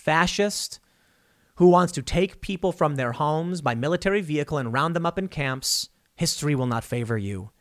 [0.02, 0.80] fascist
[1.56, 5.20] who wants to take people from their homes by military vehicle and round them up
[5.20, 7.52] in camps, history will not favor you.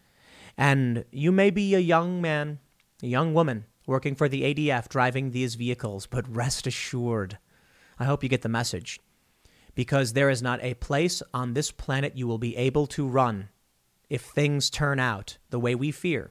[0.56, 2.58] And you may be a young man,
[3.02, 7.38] a young woman working for the ADF driving these vehicles, but rest assured,
[7.98, 9.00] I hope you get the message.
[9.74, 13.50] Because there is not a place on this planet you will be able to run
[14.08, 16.30] if things turn out the way we fear.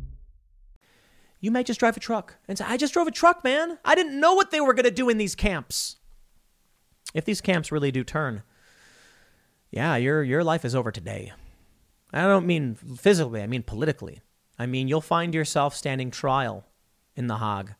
[1.41, 3.79] You may just drive a truck and say, I just drove a truck, man.
[3.83, 5.97] I didn't know what they were going to do in these camps.
[7.15, 8.43] If these camps really do turn,
[9.71, 11.33] yeah, your, your life is over today.
[12.13, 14.21] I don't mean physically, I mean politically.
[14.59, 16.67] I mean, you'll find yourself standing trial
[17.15, 17.73] in The Hague.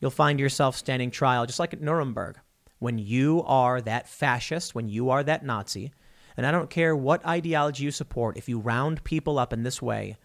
[0.00, 2.38] You'll find yourself standing trial, just like at Nuremberg,
[2.80, 5.92] when you are that fascist, when you are that Nazi.
[6.36, 9.80] And I don't care what ideology you support, if you round people up in this
[9.80, 10.16] way,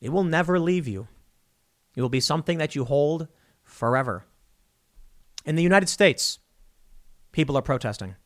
[0.00, 1.08] it will never leave you.
[1.94, 3.28] It will be something that you hold
[3.62, 4.24] forever.
[5.44, 6.38] In the United States,
[7.32, 8.16] people are protesting.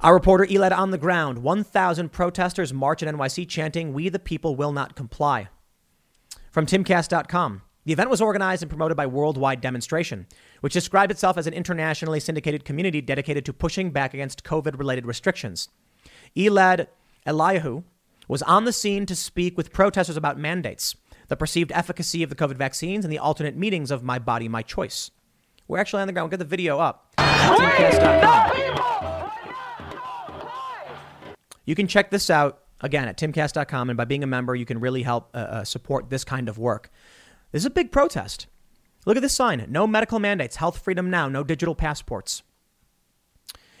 [0.00, 4.56] Our reporter Elad on the ground 1,000 protesters march in NYC chanting, We the people
[4.56, 5.48] will not comply.
[6.50, 7.62] From timcast.com.
[7.84, 10.26] The event was organized and promoted by Worldwide Demonstration,
[10.60, 15.06] which described itself as an internationally syndicated community dedicated to pushing back against COVID related
[15.06, 15.68] restrictions.
[16.36, 16.86] Elad
[17.26, 17.84] Eliyahu
[18.28, 20.94] was on the scene to speak with protesters about mandates,
[21.28, 24.62] the perceived efficacy of the COVID vaccines, and the alternate meanings of My Body, My
[24.62, 25.10] Choice.
[25.68, 26.26] We're actually on the ground.
[26.26, 27.14] We'll get the video up.
[31.64, 34.80] You can check this out again at timcast.com, and by being a member, you can
[34.80, 36.90] really help uh, uh, support this kind of work.
[37.52, 38.46] This is a big protest.
[39.06, 42.42] Look at this sign no medical mandates, health freedom now, no digital passports.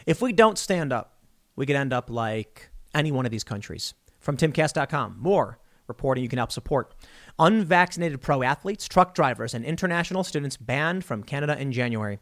[0.06, 1.18] If we don't stand up,
[1.54, 3.94] we could end up like any one of these countries.
[4.22, 5.58] From timcast.com, more
[5.88, 6.94] reporting you can help support.
[7.38, 12.20] Unvaccinated pro athletes, truck drivers, and international students banned from Canada in January.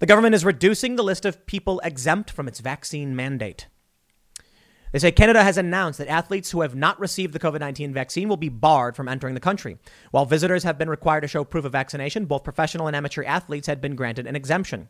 [0.00, 3.68] The government is reducing the list of people exempt from its vaccine mandate.
[4.92, 8.28] They say Canada has announced that athletes who have not received the COVID 19 vaccine
[8.28, 9.78] will be barred from entering the country.
[10.10, 13.66] While visitors have been required to show proof of vaccination, both professional and amateur athletes
[13.66, 14.88] had been granted an exemption.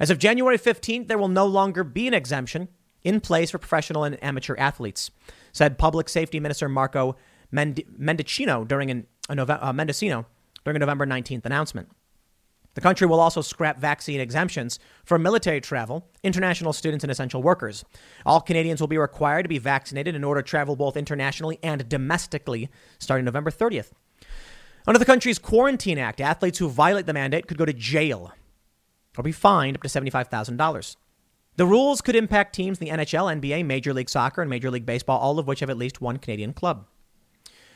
[0.00, 2.68] As of January 15th, there will no longer be an exemption
[3.04, 5.10] in place for professional and amateur athletes,
[5.52, 7.16] said Public Safety Minister Marco
[7.52, 10.22] Mendicino during an, a Nove- uh,
[10.64, 11.88] during a November 19th announcement.
[12.74, 17.84] The country will also scrap vaccine exemptions for military travel, international students, and essential workers.
[18.24, 21.86] All Canadians will be required to be vaccinated in order to travel both internationally and
[21.88, 23.90] domestically starting November 30th.
[24.86, 28.32] Under the country's Quarantine Act, athletes who violate the mandate could go to jail
[29.18, 30.96] or be fined up to $75,000.
[31.56, 34.86] The rules could impact teams in the NHL, NBA, Major League Soccer, and Major League
[34.86, 36.86] Baseball, all of which have at least one Canadian club.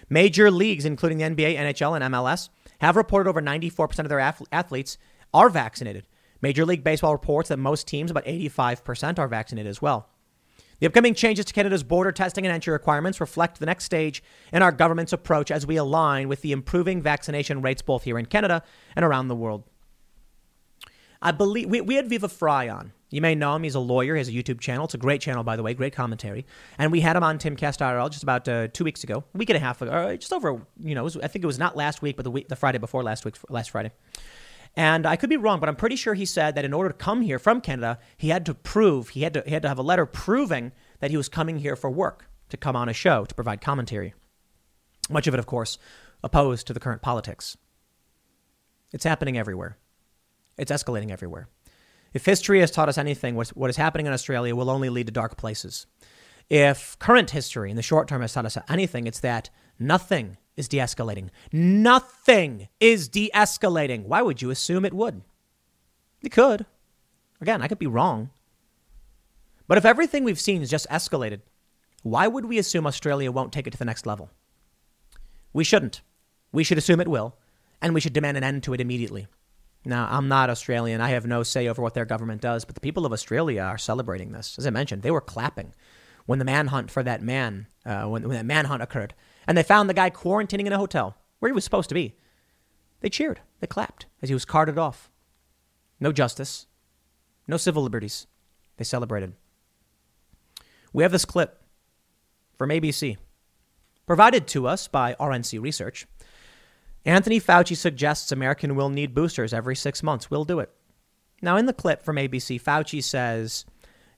[0.08, 2.48] Major leagues, including the NBA, NHL, and MLS,
[2.80, 4.98] have reported over 94% of their athletes
[5.34, 6.06] are vaccinated.
[6.40, 10.08] Major League Baseball reports that most teams, about 85%, are vaccinated as well.
[10.78, 14.62] The upcoming changes to Canada's border testing and entry requirements reflect the next stage in
[14.62, 18.62] our government's approach as we align with the improving vaccination rates both here in Canada
[18.94, 19.64] and around the world.
[21.22, 22.92] I believe we, we had Viva Frei on.
[23.10, 23.62] You may know him.
[23.62, 24.14] He's a lawyer.
[24.14, 24.84] He has a YouTube channel.
[24.84, 25.74] It's a great channel, by the way.
[25.74, 26.44] Great commentary.
[26.76, 29.48] And we had him on Timcast IRL just about uh, two weeks ago, a week
[29.48, 30.60] and a half ago, uh, just over.
[30.80, 32.78] You know, was, I think it was not last week, but the week, the Friday
[32.78, 33.92] before last week, last Friday.
[34.74, 36.94] And I could be wrong, but I'm pretty sure he said that in order to
[36.94, 39.78] come here from Canada, he had to prove he had to he had to have
[39.78, 43.24] a letter proving that he was coming here for work to come on a show
[43.24, 44.14] to provide commentary.
[45.08, 45.78] Much of it, of course,
[46.22, 47.56] opposed to the current politics.
[48.92, 49.78] It's happening everywhere.
[50.56, 51.48] It's escalating everywhere.
[52.12, 55.12] If history has taught us anything, what is happening in Australia will only lead to
[55.12, 55.86] dark places.
[56.48, 60.68] If current history in the short term has taught us anything, it's that nothing is
[60.68, 61.28] de escalating.
[61.52, 64.04] Nothing is de escalating.
[64.04, 65.22] Why would you assume it would?
[66.22, 66.64] It could.
[67.40, 68.30] Again, I could be wrong.
[69.68, 71.40] But if everything we've seen is just escalated,
[72.02, 74.30] why would we assume Australia won't take it to the next level?
[75.52, 76.00] We shouldn't.
[76.52, 77.36] We should assume it will,
[77.82, 79.26] and we should demand an end to it immediately.
[79.86, 81.00] Now, I'm not Australian.
[81.00, 83.78] I have no say over what their government does, but the people of Australia are
[83.78, 84.58] celebrating this.
[84.58, 85.74] As I mentioned, they were clapping
[86.26, 89.14] when the manhunt for that man, uh, when, when that manhunt occurred,
[89.46, 92.16] and they found the guy quarantining in a hotel where he was supposed to be.
[93.00, 95.08] They cheered, they clapped as he was carted off.
[96.00, 96.66] No justice,
[97.46, 98.26] no civil liberties.
[98.78, 99.34] They celebrated.
[100.92, 101.62] We have this clip
[102.58, 103.18] from ABC,
[104.04, 106.06] provided to us by RNC Research.
[107.06, 110.28] Anthony Fauci suggests American will need boosters every six months.
[110.28, 110.70] We'll do it.
[111.40, 113.64] Now, in the clip from ABC, Fauci says,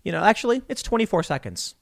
[0.02, 1.74] you know, actually, it's 24 seconds.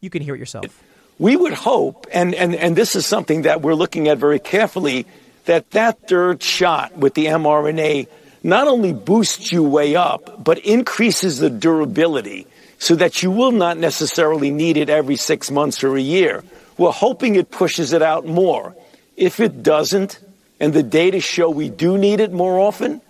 [0.00, 0.82] You can hear it yourself.
[1.18, 5.06] We would hope, and, and, and this is something that we're looking at very carefully,
[5.44, 8.08] that that third shot with the mRNA
[8.42, 12.46] not only boosts you way up, but increases the durability
[12.78, 16.42] so that you will not necessarily need it every six months or a year.
[16.76, 18.76] We're hoping it pushes it out more.
[19.16, 20.20] If it doesn't,
[20.60, 23.00] and the data show we do need it more often,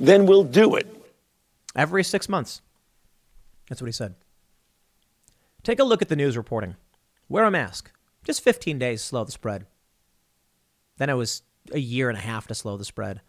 [0.00, 0.86] then we'll do it.
[1.76, 2.60] Every six months.
[3.68, 4.14] That's what he said.
[5.62, 6.76] Take a look at the news reporting.
[7.28, 7.90] Wear a mask.
[8.24, 9.66] Just 15 days slow the spread.
[10.98, 11.42] Then it was
[11.72, 13.20] a year and a half to slow the spread.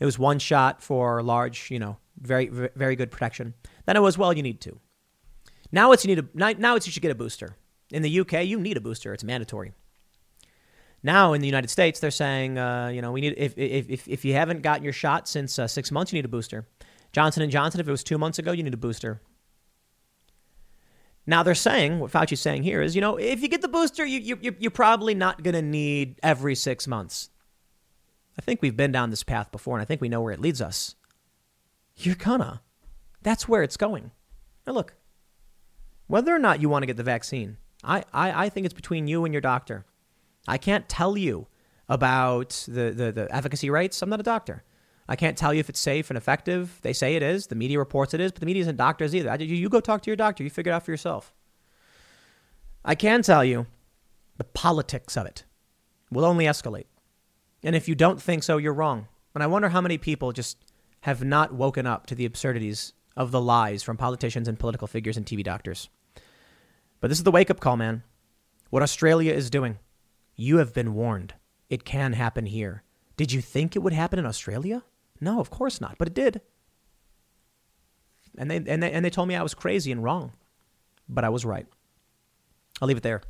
[0.00, 3.54] It was one shot for large, you know, very very good protection.
[3.84, 4.80] Then it was well, you need two.
[5.70, 7.56] Now it's you need a now it's you should get a booster.
[7.90, 9.12] In the UK, you need a booster.
[9.14, 9.72] It's mandatory.
[11.02, 14.24] Now in the United States, they're saying, uh, you know, we need if, if, if,
[14.24, 16.66] you haven't gotten your shot since uh, six months, you need a booster.
[17.12, 19.20] Johnson and Johnson, if it was two months ago, you need a booster.
[21.26, 24.06] Now they're saying what Fauci's saying here is, you know, if you get the booster,
[24.06, 27.30] you, you you're probably not going to need every six months.
[28.38, 30.40] I think we've been down this path before and I think we know where it
[30.40, 30.94] leads us.
[31.96, 32.62] You're gonna.
[33.22, 34.12] That's where it's going.
[34.66, 34.94] Now, look,
[36.06, 39.08] whether or not you want to get the vaccine, I, I, I think it's between
[39.08, 39.86] you and your doctor.
[40.48, 41.46] I can't tell you
[41.88, 44.02] about the, the, the efficacy rates.
[44.02, 44.64] I'm not a doctor.
[45.08, 46.80] I can't tell you if it's safe and effective.
[46.82, 47.46] They say it is.
[47.46, 49.30] The media reports it is, but the media isn't doctors either.
[49.30, 50.42] I, you, go talk to your doctor.
[50.42, 51.32] You figure it out for yourself.
[52.84, 53.66] I can tell you
[54.36, 55.44] the politics of it
[56.10, 56.86] will only escalate.
[57.62, 59.08] And if you don't think so, you're wrong.
[59.34, 60.58] And I wonder how many people just
[61.00, 65.16] have not woken up to the absurdities of the lies from politicians and political figures
[65.16, 65.88] and TV doctors.
[67.00, 68.02] But this is the wake up call, man.
[68.70, 69.78] What Australia is doing.
[70.36, 71.34] You have been warned.
[71.68, 72.82] It can happen here.
[73.16, 74.84] Did you think it would happen in Australia?
[75.20, 76.42] No, of course not, but it did.
[78.36, 80.32] And they, and they, and they told me I was crazy and wrong,
[81.08, 81.66] but I was right.
[82.80, 83.22] I'll leave it there.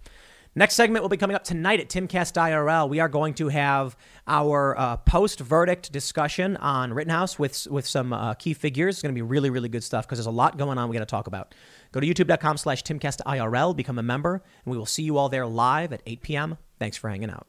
[0.58, 2.88] Next segment will be coming up tonight at Timcast IRL.
[2.88, 3.94] We are going to have
[4.26, 8.96] our uh, post verdict discussion on Rittenhouse with with some uh, key figures.
[8.96, 10.88] It's going to be really really good stuff because there's a lot going on.
[10.88, 11.54] We got to talk about.
[11.92, 15.46] Go to youtube.com/slash Timcast IRL, become a member, and we will see you all there
[15.46, 16.56] live at 8 p.m.
[16.78, 17.46] Thanks for hanging out.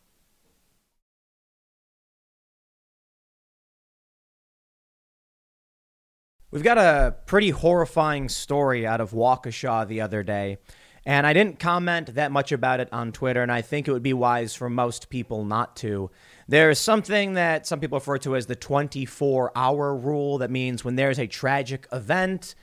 [6.50, 10.60] We've got a pretty horrifying story out of Waukesha the other day,
[11.06, 14.02] and I didn't comment that much about it on Twitter, and I think it would
[14.02, 16.10] be wise for most people not to.
[16.48, 20.96] There's something that some people refer to as the 24 hour rule that means when
[20.96, 22.56] there's a tragic event,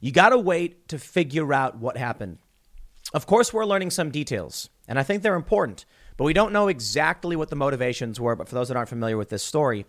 [0.00, 2.38] you got to wait to figure out what happened.
[3.12, 5.84] Of course, we're learning some details, and I think they're important,
[6.22, 8.36] but we don't know exactly what the motivations were.
[8.36, 9.86] But for those that aren't familiar with this story,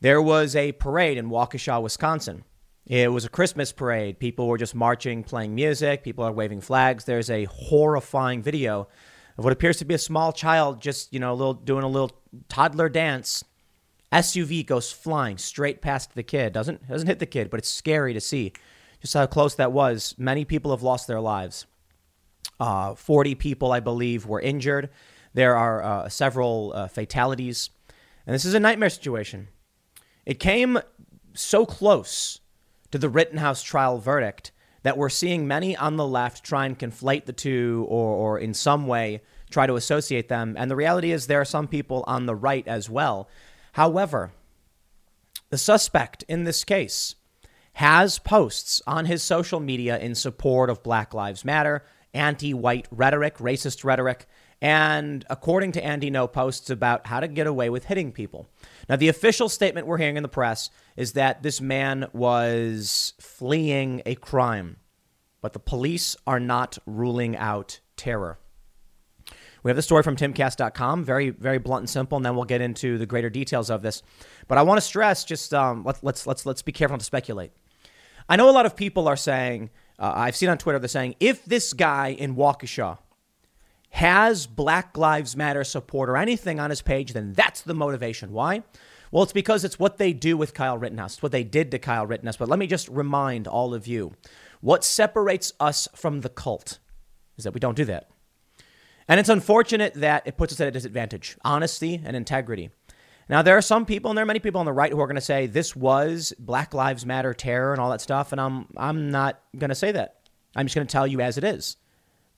[0.00, 2.44] there was a parade in Waukesha, Wisconsin.
[2.86, 4.20] It was a Christmas parade.
[4.20, 6.04] People were just marching, playing music.
[6.04, 7.06] People are waving flags.
[7.06, 8.86] There's a horrifying video
[9.36, 11.88] of what appears to be a small child just, you know, a little doing a
[11.88, 12.12] little
[12.48, 13.42] toddler dance.
[14.12, 16.52] SUV goes flying straight past the kid.
[16.52, 18.52] Doesn't doesn't hit the kid, but it's scary to see
[19.00, 20.14] just how close that was.
[20.18, 21.66] Many people have lost their lives.
[22.60, 24.90] Uh, 40 people, I believe, were injured.
[25.34, 27.70] There are uh, several uh, fatalities.
[28.26, 29.48] And this is a nightmare situation.
[30.24, 30.78] It came
[31.34, 32.40] so close
[32.90, 34.52] to the Rittenhouse trial verdict
[34.84, 38.54] that we're seeing many on the left try and conflate the two or, or in
[38.54, 40.54] some way try to associate them.
[40.58, 43.28] And the reality is, there are some people on the right as well.
[43.72, 44.32] However,
[45.50, 47.14] the suspect in this case
[47.74, 53.38] has posts on his social media in support of Black Lives Matter, anti white rhetoric,
[53.38, 54.26] racist rhetoric,
[54.64, 58.48] and according to Andy Ngo, posts about how to get away with hitting people.
[58.88, 64.00] Now, the official statement we're hearing in the press is that this man was fleeing
[64.06, 64.78] a crime,
[65.42, 68.38] but the police are not ruling out terror.
[69.62, 72.62] We have the story from timcast.com, very, very blunt and simple, and then we'll get
[72.62, 74.02] into the greater details of this.
[74.48, 77.04] But I want to stress just um, let, let's, let's, let's be careful not to
[77.04, 77.52] speculate.
[78.30, 81.16] I know a lot of people are saying, uh, I've seen on Twitter, they're saying,
[81.20, 82.96] if this guy in Waukesha
[83.94, 88.32] has Black Lives Matter support or anything on his page, then that's the motivation.
[88.32, 88.64] Why?
[89.12, 91.14] Well, it's because it's what they do with Kyle Rittenhouse.
[91.14, 92.36] It's what they did to Kyle Rittenhouse.
[92.36, 94.12] But let me just remind all of you
[94.60, 96.80] what separates us from the cult
[97.36, 98.10] is that we don't do that.
[99.06, 102.70] And it's unfortunate that it puts us at a disadvantage honesty and integrity.
[103.28, 105.06] Now, there are some people, and there are many people on the right who are
[105.06, 108.32] going to say this was Black Lives Matter terror and all that stuff.
[108.32, 110.16] And I'm, I'm not going to say that.
[110.56, 111.76] I'm just going to tell you as it is.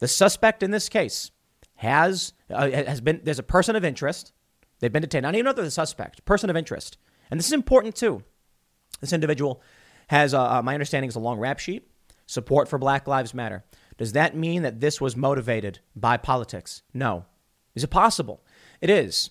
[0.01, 1.31] The suspect in this case
[1.77, 4.33] has uh, has been there's a person of interest.
[4.81, 5.27] They've been detained.
[5.27, 6.24] I don't even know they're the suspect.
[6.24, 6.99] Person of interest,
[7.31, 8.22] and this is important too.
[9.01, 9.62] This individual
[10.09, 11.89] has, uh, uh, my understanding, is a long rap sheet.
[12.27, 13.64] Support for Black Lives Matter.
[13.99, 16.83] Does that mean that this was motivated by politics?
[16.93, 17.24] No.
[17.74, 18.45] Is it possible?
[18.81, 19.31] It is.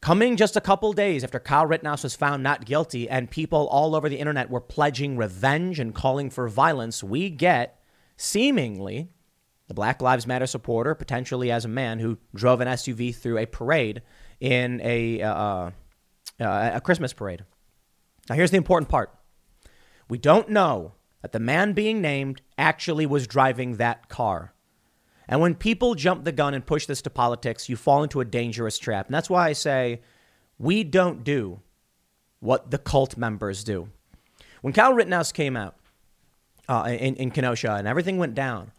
[0.00, 3.96] Coming just a couple days after Kyle Rittenhouse was found not guilty and people all
[3.96, 7.80] over the internet were pledging revenge and calling for violence, we get
[8.16, 9.10] seemingly
[9.68, 13.46] the Black Lives Matter supporter, potentially as a man who drove an SUV through a
[13.46, 14.02] parade
[14.40, 15.70] in a, uh,
[16.40, 17.44] uh, a Christmas parade.
[18.28, 19.14] Now, here's the important part
[20.08, 20.92] we don't know
[21.22, 24.54] that the man being named actually was driving that car.
[25.28, 28.24] And when people jump the gun and push this to politics, you fall into a
[28.24, 29.06] dangerous trap.
[29.06, 30.00] And that's why I say
[30.58, 31.60] we don't do
[32.40, 33.88] what the cult members do.
[34.62, 35.76] When Kyle Rittenhouse came out
[36.68, 38.72] uh, in, in Kenosha and everything went down,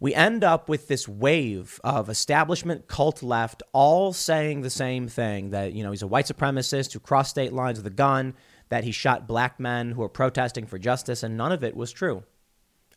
[0.00, 5.50] we end up with this wave of establishment cult left all saying the same thing
[5.50, 8.34] that you know he's a white supremacist who crossed state lines with a gun
[8.68, 11.92] that he shot black men who were protesting for justice and none of it was
[11.92, 12.22] true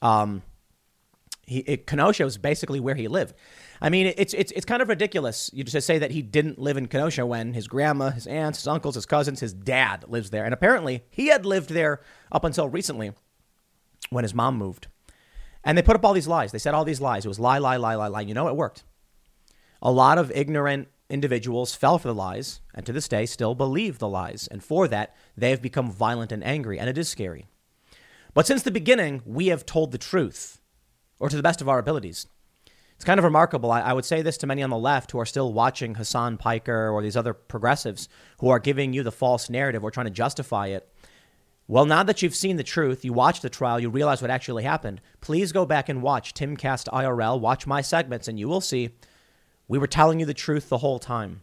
[0.01, 0.41] um,
[1.45, 3.35] he, it, Kenosha was basically where he lived.
[3.81, 6.77] I mean, it's it's it's kind of ridiculous you just say that he didn't live
[6.77, 10.45] in Kenosha when his grandma, his aunts, his uncles, his cousins, his dad lives there,
[10.45, 13.11] and apparently he had lived there up until recently,
[14.09, 14.87] when his mom moved.
[15.63, 16.51] And they put up all these lies.
[16.51, 17.25] They said all these lies.
[17.25, 18.21] It was lie, lie, lie, lie, lie.
[18.21, 18.83] You know, it worked.
[19.81, 23.99] A lot of ignorant individuals fell for the lies, and to this day still believe
[23.99, 24.47] the lies.
[24.49, 27.47] And for that, they have become violent and angry, and it is scary.
[28.33, 30.61] But since the beginning, we have told the truth,
[31.19, 32.27] or to the best of our abilities.
[32.95, 33.71] It's kind of remarkable.
[33.71, 36.37] I, I, would say this to many on the left who are still watching Hasan
[36.37, 38.07] Piker or these other progressives
[38.39, 40.87] who are giving you the false narrative or trying to justify it.
[41.67, 44.63] Well, now that you've seen the truth, you watched the trial, you realize what actually
[44.63, 44.99] happened.
[45.21, 48.89] Please go back and watch Timcast IRL, watch my segments, and you will see
[49.67, 51.41] we were telling you the truth the whole time.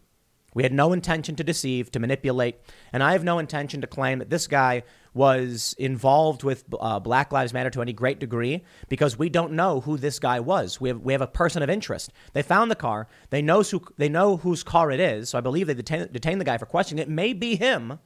[0.54, 2.56] We had no intention to deceive, to manipulate,
[2.92, 4.82] and I have no intention to claim that this guy
[5.14, 9.80] was involved with uh, Black Lives Matter to any great degree because we don't know
[9.80, 10.80] who this guy was.
[10.80, 12.12] We have, we have a person of interest.
[12.32, 13.08] They found the car.
[13.30, 15.30] They know who they know whose car it is.
[15.30, 17.02] So I believe they detain, detained the guy for questioning.
[17.02, 17.98] It may be him,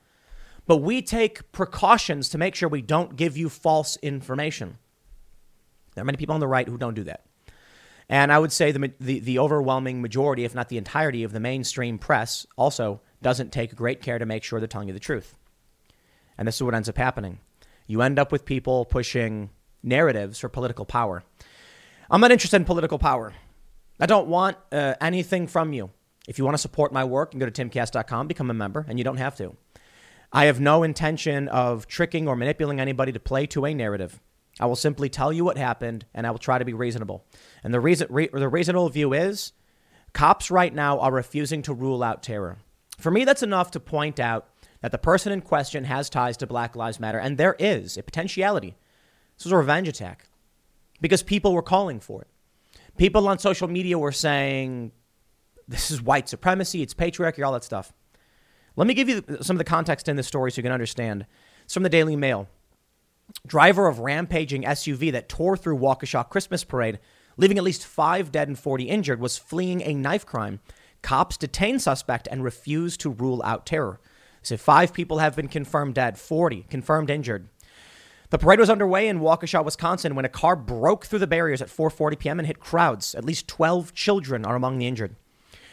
[0.66, 4.78] but we take precautions to make sure we don't give you false information.
[5.94, 7.24] There are many people on the right who don't do that.
[8.08, 11.40] And I would say the, the, the, overwhelming majority, if not the entirety of the
[11.40, 15.36] mainstream press, also doesn't take great care to make sure they're telling you the truth.
[16.36, 17.38] And this is what ends up happening.
[17.86, 19.50] You end up with people pushing
[19.82, 21.22] narratives for political power.
[22.10, 23.32] I'm not interested in political power.
[24.00, 25.90] I don't want uh, anything from you.
[26.28, 28.84] If you want to support my work, you can go to timcast.com, become a member,
[28.88, 29.56] and you don't have to.
[30.32, 34.18] I have no intention of tricking or manipulating anybody to play to a narrative.
[34.58, 37.26] I will simply tell you what happened, and I will try to be reasonable.
[37.62, 39.52] And the reason, re, the reasonable view is,
[40.14, 42.58] cops right now are refusing to rule out terror.
[42.98, 44.48] For me, that's enough to point out
[44.80, 48.02] that the person in question has ties to Black Lives Matter, and there is a
[48.02, 48.76] potentiality.
[49.36, 50.26] This was a revenge attack
[51.00, 52.28] because people were calling for it.
[52.96, 54.92] People on social media were saying,
[55.68, 57.92] this is white supremacy, it's patriarchy, all that stuff.
[58.74, 61.26] Let me give you some of the context in this story so you can understand.
[61.64, 62.48] It's from the Daily Mail.
[63.46, 66.98] Driver of rampaging SUV that tore through Waukesha Christmas parade,
[67.36, 70.60] leaving at least five dead and 40 injured, was fleeing a knife crime.
[71.02, 74.00] Cops detained suspect and refused to rule out terror.
[74.48, 77.48] They five people have been confirmed dead, 40 confirmed injured.
[78.30, 81.68] The parade was underway in Waukesha, Wisconsin, when a car broke through the barriers at
[81.68, 82.38] 4:40 p.m.
[82.40, 83.14] and hit crowds.
[83.14, 85.16] At least 12 children are among the injured.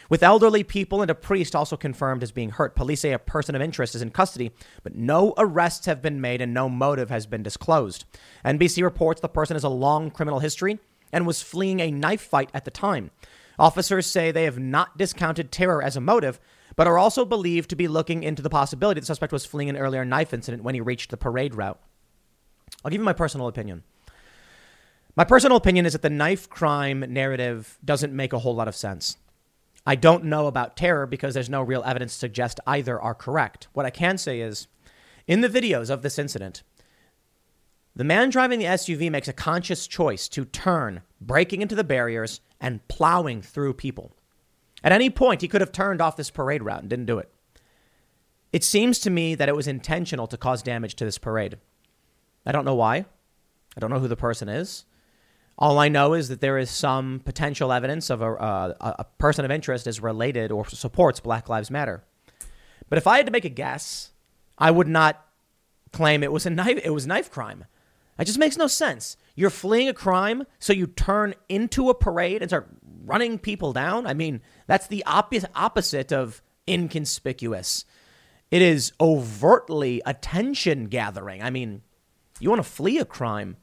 [0.09, 3.55] With elderly people and a priest also confirmed as being hurt, police say a person
[3.55, 4.51] of interest is in custody,
[4.81, 8.05] but no arrests have been made and no motive has been disclosed.
[8.43, 10.79] NBC reports the person has a long criminal history
[11.13, 13.11] and was fleeing a knife fight at the time.
[13.59, 16.39] Officers say they have not discounted terror as a motive,
[16.75, 19.77] but are also believed to be looking into the possibility the suspect was fleeing an
[19.77, 21.79] earlier knife incident when he reached the parade route.
[22.83, 23.83] I'll give you my personal opinion.
[25.15, 28.75] My personal opinion is that the knife crime narrative doesn't make a whole lot of
[28.75, 29.17] sense.
[29.89, 33.69] I don't know about terror because there's no real evidence to suggest either are correct.
[33.73, 34.67] What I can say is,
[35.25, 36.61] in the videos of this incident,
[37.95, 42.39] the man driving the SUV makes a conscious choice to turn, breaking into the barriers
[42.61, 44.15] and plowing through people.
[44.83, 47.33] At any point, he could have turned off this parade route and didn't do it.
[48.53, 51.57] It seems to me that it was intentional to cause damage to this parade.
[52.45, 53.05] I don't know why.
[53.75, 54.85] I don't know who the person is.
[55.61, 59.43] All I know is that there is some potential evidence of a, uh, a person
[59.43, 62.01] of interest is related or supports Black Lives Matter.
[62.87, 64.11] But if I had to make a guess,
[64.57, 65.23] I would not
[65.91, 66.79] claim it was a knife.
[66.81, 67.65] It was knife crime.
[68.17, 69.17] It just makes no sense.
[69.35, 72.69] You're fleeing a crime, so you turn into a parade and start
[73.05, 74.07] running people down.
[74.07, 77.83] I mean, that's the opposite of inconspicuous.
[78.49, 81.43] It is overtly attention gathering.
[81.43, 81.81] I mean,
[82.39, 83.57] you want to flee a crime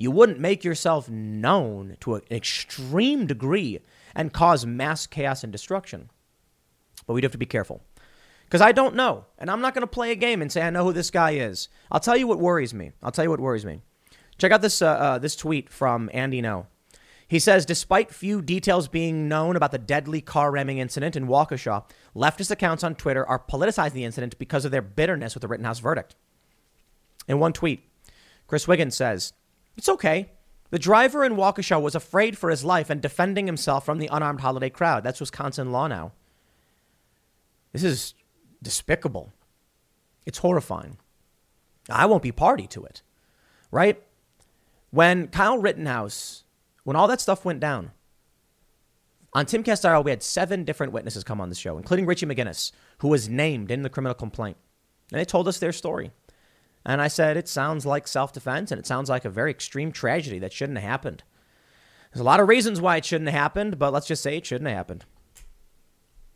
[0.00, 3.80] you wouldn't make yourself known to an extreme degree
[4.14, 6.08] and cause mass chaos and destruction.
[7.06, 7.82] But we do have to be careful.
[8.46, 9.26] Because I don't know.
[9.36, 11.32] And I'm not going to play a game and say I know who this guy
[11.32, 11.68] is.
[11.92, 12.92] I'll tell you what worries me.
[13.02, 13.82] I'll tell you what worries me.
[14.38, 16.64] Check out this, uh, uh, this tweet from Andy Ngo.
[17.28, 21.84] He says, despite few details being known about the deadly car ramming incident in Waukesha,
[22.16, 25.78] leftist accounts on Twitter are politicizing the incident because of their bitterness with the Rittenhouse
[25.78, 26.16] verdict.
[27.28, 27.84] In one tweet,
[28.46, 29.34] Chris Wiggins says,
[29.80, 30.28] it's okay.
[30.68, 34.42] The driver in Waukesha was afraid for his life and defending himself from the unarmed
[34.42, 35.02] holiday crowd.
[35.02, 36.12] That's Wisconsin law now.
[37.72, 38.12] This is
[38.62, 39.32] despicable.
[40.26, 40.98] It's horrifying.
[41.88, 43.00] I won't be party to it,
[43.70, 44.02] right?
[44.90, 46.44] When Kyle Rittenhouse,
[46.84, 47.92] when all that stuff went down,
[49.32, 52.70] on Tim IRL, we had seven different witnesses come on the show, including Richie McGinnis,
[52.98, 54.58] who was named in the criminal complaint.
[55.10, 56.10] And they told us their story.
[56.84, 59.92] And I said, it sounds like self defense and it sounds like a very extreme
[59.92, 61.22] tragedy that shouldn't have happened.
[62.12, 64.46] There's a lot of reasons why it shouldn't have happened, but let's just say it
[64.46, 65.04] shouldn't have happened.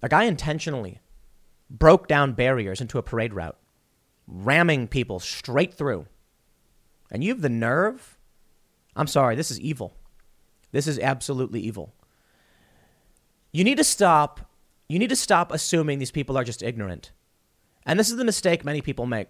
[0.02, 1.00] A guy intentionally
[1.70, 3.56] broke down barriers into a parade route,
[4.26, 6.06] ramming people straight through.
[7.10, 8.18] And you have the nerve?
[8.94, 9.96] I'm sorry, this is evil.
[10.72, 11.94] This is absolutely evil.
[13.52, 14.40] You need to stop.
[14.88, 17.12] You need to stop assuming these people are just ignorant.
[17.86, 19.28] And this is the mistake many people make.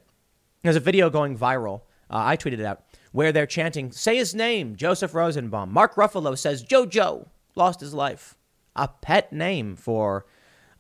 [0.64, 1.82] There's a video going viral.
[2.08, 6.38] Uh, I tweeted it out where they're chanting, "Say his name, Joseph Rosenbaum." Mark Ruffalo
[6.38, 8.34] says, "JoJo lost his life."
[8.74, 10.24] A pet name for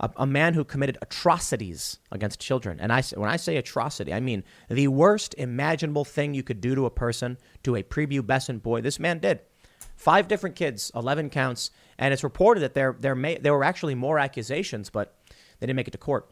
[0.00, 2.80] a, a, man who committed atrocities against children.
[2.80, 6.74] And I, when I say atrocity, I mean the worst imaginable thing you could do
[6.74, 8.80] to a person, to a prepubescent boy.
[8.80, 9.40] This man did.
[9.96, 13.94] Five different kids, 11 counts, and it's reported that there, there, may, there were actually
[13.94, 15.14] more accusations, but
[15.60, 16.30] they didn't make it to court.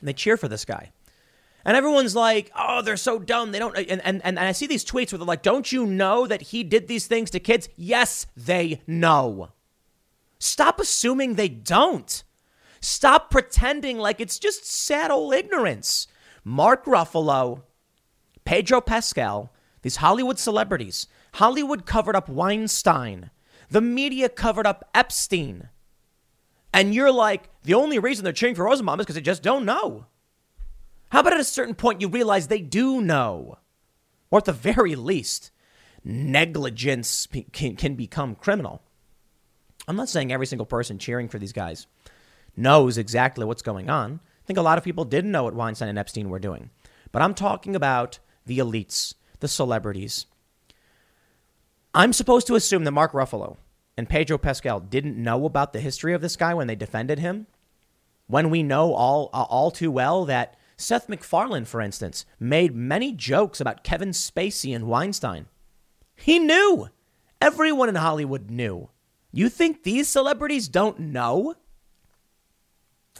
[0.00, 0.92] And they cheer for this guy.
[1.64, 3.52] And everyone's like, oh, they're so dumb.
[3.52, 3.76] They don't.
[3.76, 6.64] And, and, and I see these tweets where they're like, don't you know that he
[6.64, 7.68] did these things to kids?
[7.76, 9.50] Yes, they know.
[10.38, 12.22] Stop assuming they don't.
[12.80, 16.06] Stop pretending like it's just sad old ignorance.
[16.44, 17.62] Mark Ruffalo,
[18.44, 19.52] Pedro Pascal,
[19.82, 21.06] these Hollywood celebrities.
[21.34, 23.30] Hollywood covered up Weinstein.
[23.70, 25.68] The media covered up Epstein.
[26.72, 29.64] And you're like, the only reason they're cheering for Rosenbaum is because they just don't
[29.64, 30.06] know.
[31.10, 33.58] How about at a certain point you realize they do know?
[34.30, 35.50] Or at the very least,
[36.04, 38.82] negligence can, can become criminal.
[39.86, 41.86] I'm not saying every single person cheering for these guys
[42.56, 44.20] knows exactly what's going on.
[44.24, 46.70] I think a lot of people didn't know what Weinstein and Epstein were doing.
[47.12, 50.26] But I'm talking about the elites, the celebrities.
[51.94, 53.56] I'm supposed to assume that Mark Ruffalo
[53.96, 57.46] and Pedro Pascal didn't know about the history of this guy when they defended him.
[58.26, 63.12] When we know all uh, all too well that Seth MacFarlane, for instance, made many
[63.12, 65.46] jokes about Kevin Spacey and Weinstein.
[66.14, 66.88] He knew.
[67.40, 68.88] Everyone in Hollywood knew.
[69.32, 71.54] You think these celebrities don't know?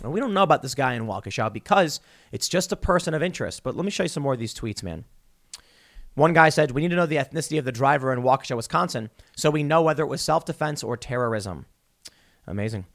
[0.00, 2.00] Well, we don't know about this guy in Waukesha because
[2.30, 3.64] it's just a person of interest.
[3.64, 5.04] But let me show you some more of these tweets, man.
[6.14, 9.10] One guy said, We need to know the ethnicity of the driver in Waukesha, Wisconsin,
[9.36, 11.66] so we know whether it was self defense or terrorism.
[12.46, 12.86] Amazing.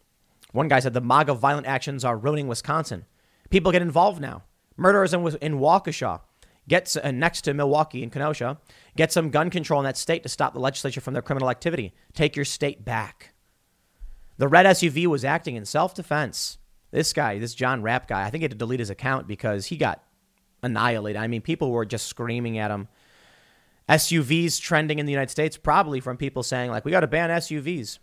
[0.53, 3.05] One guy said, The MAGA violent actions are ruining Wisconsin.
[3.49, 4.43] People get involved now.
[4.77, 6.21] Murderers in, in Waukesha.
[6.67, 8.59] gets uh, next to Milwaukee and Kenosha.
[8.95, 11.93] Get some gun control in that state to stop the legislature from their criminal activity.
[12.13, 13.33] Take your state back.
[14.37, 16.57] The red SUV was acting in self defense.
[16.91, 19.65] This guy, this John Rapp guy, I think he had to delete his account because
[19.67, 20.03] he got
[20.61, 21.21] annihilated.
[21.21, 22.87] I mean, people were just screaming at him.
[23.89, 27.29] SUVs trending in the United States, probably from people saying, like, we got to ban
[27.29, 27.99] SUVs.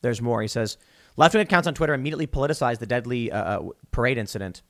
[0.00, 0.42] There's more.
[0.42, 0.76] He says,
[1.16, 4.62] left wing accounts on Twitter immediately politicized the deadly uh, uh, parade incident.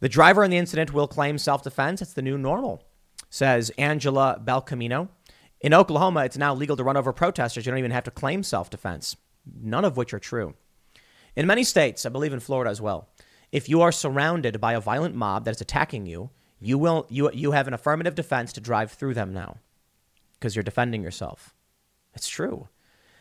[0.00, 2.02] The driver in the incident will claim self defense.
[2.02, 2.82] It's the new normal,
[3.30, 5.08] says Angela Belcamino.
[5.60, 7.64] In Oklahoma, it's now legal to run over protesters.
[7.64, 9.16] You don't even have to claim self defense,
[9.60, 10.54] none of which are true.
[11.34, 13.08] In many states, I believe in Florida as well,
[13.52, 16.30] if you are surrounded by a violent mob that is attacking you,
[16.60, 19.58] you will you you have an affirmative defense to drive through them now
[20.34, 21.54] because you're defending yourself.
[22.14, 22.68] It's true.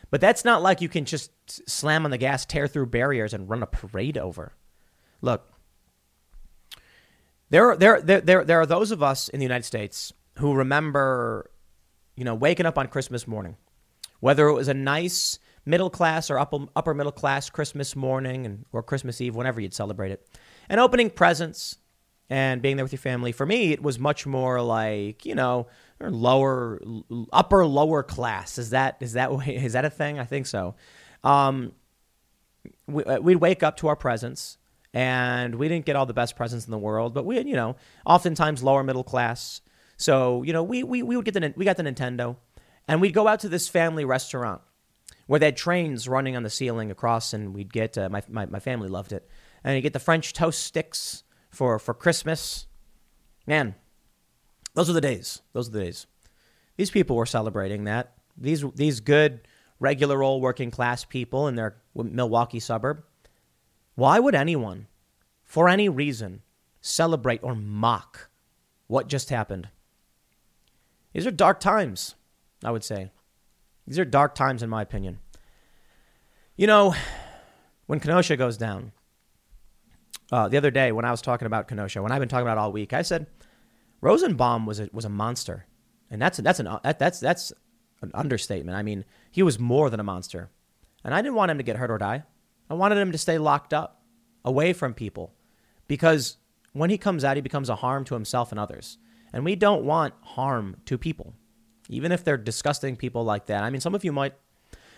[0.09, 3.49] But that's not like you can just slam on the gas, tear through barriers and
[3.49, 4.53] run a parade over.
[5.21, 5.51] Look,
[7.55, 11.49] there, there, there, there, there are those of us in the United States who remember,
[12.17, 13.55] you know, waking up on Christmas morning,
[14.19, 18.65] whether it was a nice middle class or upper, upper middle class Christmas morning and,
[18.73, 20.27] or Christmas Eve, whenever you'd celebrate it,
[20.67, 21.77] and opening presents
[22.29, 23.31] and being there with your family.
[23.31, 25.67] For me, it was much more like, you know,
[26.01, 26.81] lower,
[27.31, 28.57] upper, lower class.
[28.57, 30.19] Is that, is that, is that a thing?
[30.19, 30.75] I think so.
[31.23, 31.71] Um,
[32.85, 34.57] we, uh, we'd wake up to our presents
[34.95, 37.55] and we didn't get all the best presents in the world, but we, had, you
[37.55, 37.75] know,
[38.05, 39.61] oftentimes lower middle class.
[39.97, 42.37] So, you know, we, we, we would get the, we got the Nintendo
[42.87, 44.61] and we'd go out to this family restaurant
[45.27, 48.45] where they had trains running on the ceiling across, and we'd get uh, my, my
[48.45, 49.27] my family loved it,
[49.63, 52.67] and you get the French toast sticks for for Christmas.
[53.47, 53.75] Man,
[54.73, 55.41] those are the days.
[55.53, 56.07] Those are the days.
[56.77, 58.13] These people were celebrating that.
[58.37, 59.47] These these good
[59.79, 63.03] regular old working class people in their Milwaukee suburb.
[63.95, 64.87] Why would anyone,
[65.43, 66.41] for any reason,
[66.81, 68.29] celebrate or mock
[68.87, 69.69] what just happened?
[71.13, 72.15] These are dark times,
[72.63, 73.11] I would say.
[73.87, 75.19] These are dark times, in my opinion.
[76.57, 76.93] You know,
[77.85, 78.91] when Kenosha goes down,
[80.31, 82.57] uh, the other day when I was talking about Kenosha, when I've been talking about
[82.57, 83.27] all week, I said
[84.01, 85.67] Rosenbaum was a, was a monster,
[86.09, 87.53] and that's that's an that, that's that's
[88.01, 88.77] an understatement.
[88.77, 90.49] I mean, he was more than a monster,
[91.03, 92.23] and I didn't want him to get hurt or die.
[92.69, 94.01] I wanted him to stay locked up,
[94.43, 95.33] away from people,
[95.87, 96.37] because
[96.73, 98.97] when he comes out, he becomes a harm to himself and others,
[99.31, 101.33] and we don't want harm to people.
[101.89, 103.63] even if they're disgusting people like that.
[103.63, 104.33] I mean, some of you might,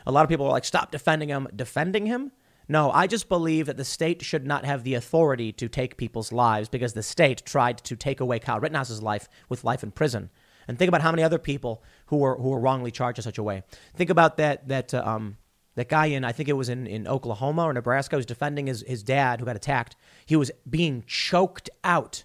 [0.06, 1.48] a lot of people are like, stop defending him.
[1.56, 2.32] Defending him?
[2.70, 6.32] No, I just believe that the state should not have the authority to take people's
[6.32, 10.30] lives because the state tried to take away Kyle Rittenhouse's life with life in prison.
[10.68, 13.38] And think about how many other people who were who were wrongly charged in such
[13.38, 13.64] a way.
[13.96, 15.38] Think about that that uh, um,
[15.78, 18.84] that guy in I think it was in, in Oklahoma or Nebraska was defending his,
[18.88, 19.96] his dad who got attacked.
[20.26, 22.24] He was being choked out.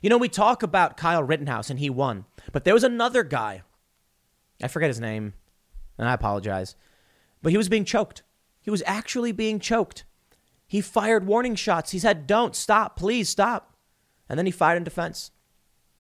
[0.00, 3.62] You know, we talk about Kyle Rittenhouse and he won, but there was another guy.
[4.62, 5.34] I forget his name,
[5.98, 6.76] and I apologize,
[7.42, 8.22] but he was being choked.
[8.62, 10.04] He was actually being choked.
[10.66, 11.90] He fired warning shots.
[11.90, 13.76] He said, Don't stop, please stop.
[14.30, 15.30] And then he fired in defense.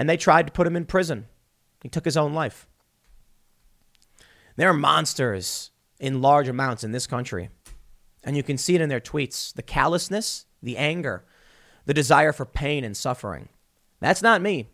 [0.00, 1.26] And they tried to put him in prison.
[1.82, 2.66] He took his own life.
[4.56, 7.50] There are monsters in large amounts in this country.
[8.24, 11.26] And you can see it in their tweets the callousness, the anger,
[11.84, 13.50] the desire for pain and suffering.
[14.00, 14.70] That's not me.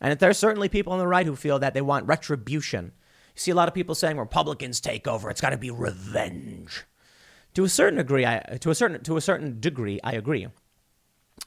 [0.00, 2.92] And there's certainly people on the right who feel that they want retribution.
[3.34, 5.30] You see a lot of people saying Republicans take over.
[5.30, 6.84] It's got to be revenge.
[7.54, 10.46] To a certain degree, I, to a certain to a certain degree, I agree.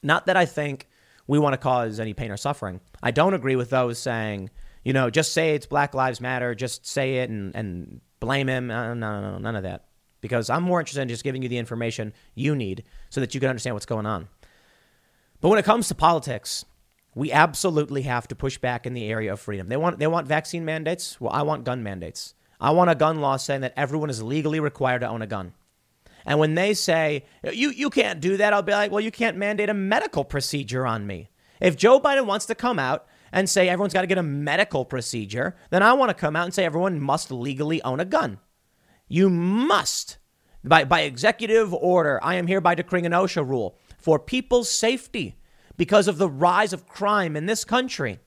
[0.01, 0.89] Not that I think
[1.27, 2.81] we want to cause any pain or suffering.
[3.01, 4.49] I don't agree with those saying
[4.83, 8.67] you know, just say it's Black Lives Matter, just say it and, and blame him.
[8.67, 9.85] No, no, no, none of that.
[10.21, 13.39] Because I'm more interested in just giving you the information you need so that you
[13.39, 14.27] can understand what's going on.
[15.41, 16.63] But when it comes to politics,
[17.15, 19.67] we absolutely have to push back in the area of freedom.
[19.67, 21.19] They want they want vaccine mandates.
[21.19, 22.33] Well, I want gun mandates.
[22.59, 25.53] I want a gun law saying that everyone is legally required to own a gun.
[26.25, 29.37] And when they say you you can't do that, I'll be like, well, you can't
[29.37, 31.29] mandate a medical procedure on me.
[31.59, 34.85] If Joe Biden wants to come out and say everyone's got to get a medical
[34.85, 38.39] procedure, then I want to come out and say everyone must legally own a gun.
[39.07, 40.17] You must.
[40.63, 45.35] By, by executive order, I am hereby decreeing an OSHA rule for people's safety
[45.75, 48.19] because of the rise of crime in this country.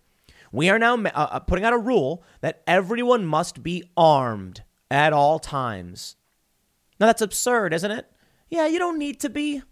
[0.53, 5.13] We are now uh, uh, putting out a rule that everyone must be armed at
[5.13, 6.17] all times.
[6.99, 8.07] Now, that's absurd, isn't it?
[8.49, 9.63] Yeah, you don't need to be.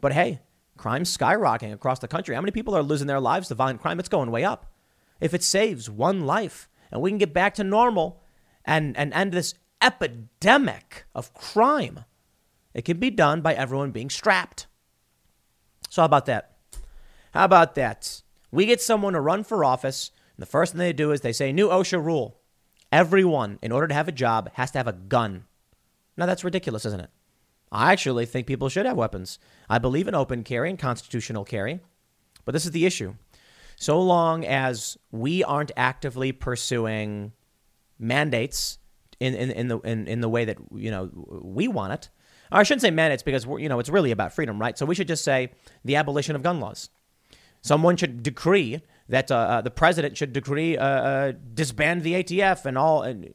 [0.00, 0.40] But hey,
[0.76, 2.34] Crime's skyrocketing across the country.
[2.34, 4.00] How many people are losing their lives to violent crime?
[4.00, 4.72] It's going way up.
[5.20, 8.20] If it saves one life and we can get back to normal
[8.64, 12.04] and, and end this epidemic of crime,
[12.74, 14.66] it can be done by everyone being strapped.
[15.88, 16.56] So, how about that?
[17.32, 18.22] How about that?
[18.50, 21.32] We get someone to run for office, and the first thing they do is they
[21.32, 22.40] say, new OSHA rule.
[22.90, 25.44] Everyone, in order to have a job, has to have a gun.
[26.16, 27.10] Now, that's ridiculous, isn't it?
[27.70, 29.38] I actually think people should have weapons.
[29.68, 31.80] I believe in open carry and constitutional carry.
[32.44, 33.14] But this is the issue.
[33.76, 37.32] So long as we aren't actively pursuing
[37.98, 38.78] mandates
[39.20, 41.10] in, in, in the in, in the way that you know
[41.42, 42.10] we want it,
[42.50, 44.76] or I shouldn't say mandates because you know it's really about freedom, right?
[44.76, 45.52] So we should just say
[45.84, 46.90] the abolition of gun laws.
[47.62, 52.66] Someone should decree that uh, uh, the president should decree uh, uh disband the ATF
[52.66, 53.02] and all.
[53.02, 53.32] And,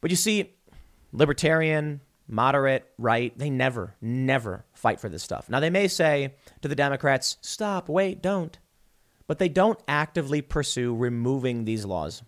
[0.00, 0.54] but you see,
[1.12, 5.48] libertarian, moderate, right, they never, never fight for this stuff.
[5.48, 8.58] Now, they may say to the Democrats, stop, wait, don't.
[9.26, 12.22] But they don't actively pursue removing these laws.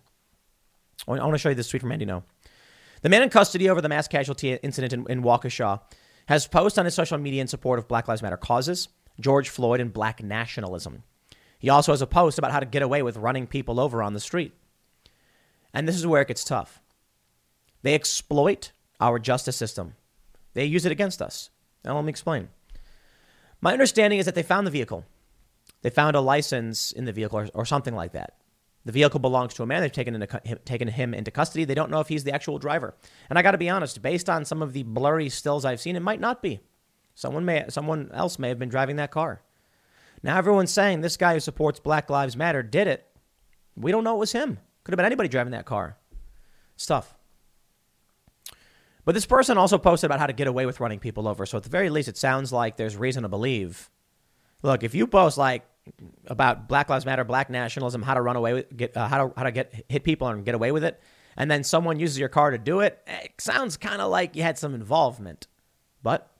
[1.07, 2.23] I want to show you this tweet from Andy Ngo.
[3.01, 5.81] The man in custody over the mass casualty incident in, in Waukesha
[6.27, 8.87] has posted on his social media in support of Black Lives Matter causes,
[9.19, 11.03] George Floyd, and black nationalism.
[11.59, 14.13] He also has a post about how to get away with running people over on
[14.13, 14.53] the street.
[15.73, 16.81] And this is where it gets tough.
[17.83, 19.95] They exploit our justice system.
[20.53, 21.49] They use it against us.
[21.85, 22.49] Now, let me explain.
[23.61, 25.05] My understanding is that they found the vehicle.
[25.81, 28.35] They found a license in the vehicle or, or something like that.
[28.85, 29.81] The vehicle belongs to a man.
[29.81, 31.63] They've taken, into, taken him into custody.
[31.63, 32.95] They don't know if he's the actual driver.
[33.29, 35.95] And I got to be honest, based on some of the blurry stills I've seen,
[35.95, 36.59] it might not be.
[37.15, 39.41] Someone, may, someone else may have been driving that car.
[40.21, 43.05] Now, everyone's saying this guy who supports Black Lives Matter did it.
[43.75, 44.59] We don't know it was him.
[44.83, 45.97] Could have been anybody driving that car.
[46.77, 47.15] Tough.
[49.05, 51.45] But this person also posted about how to get away with running people over.
[51.45, 53.89] So at the very least, it sounds like there's reason to believe.
[54.61, 55.65] Look, if you post like
[56.27, 59.33] about Black Lives Matter, Black nationalism, how to run away with, get, uh, how to
[59.35, 61.01] how to get hit people and get away with it,
[61.35, 64.43] and then someone uses your car to do it, it sounds kind of like you
[64.43, 65.47] had some involvement.
[66.01, 66.31] But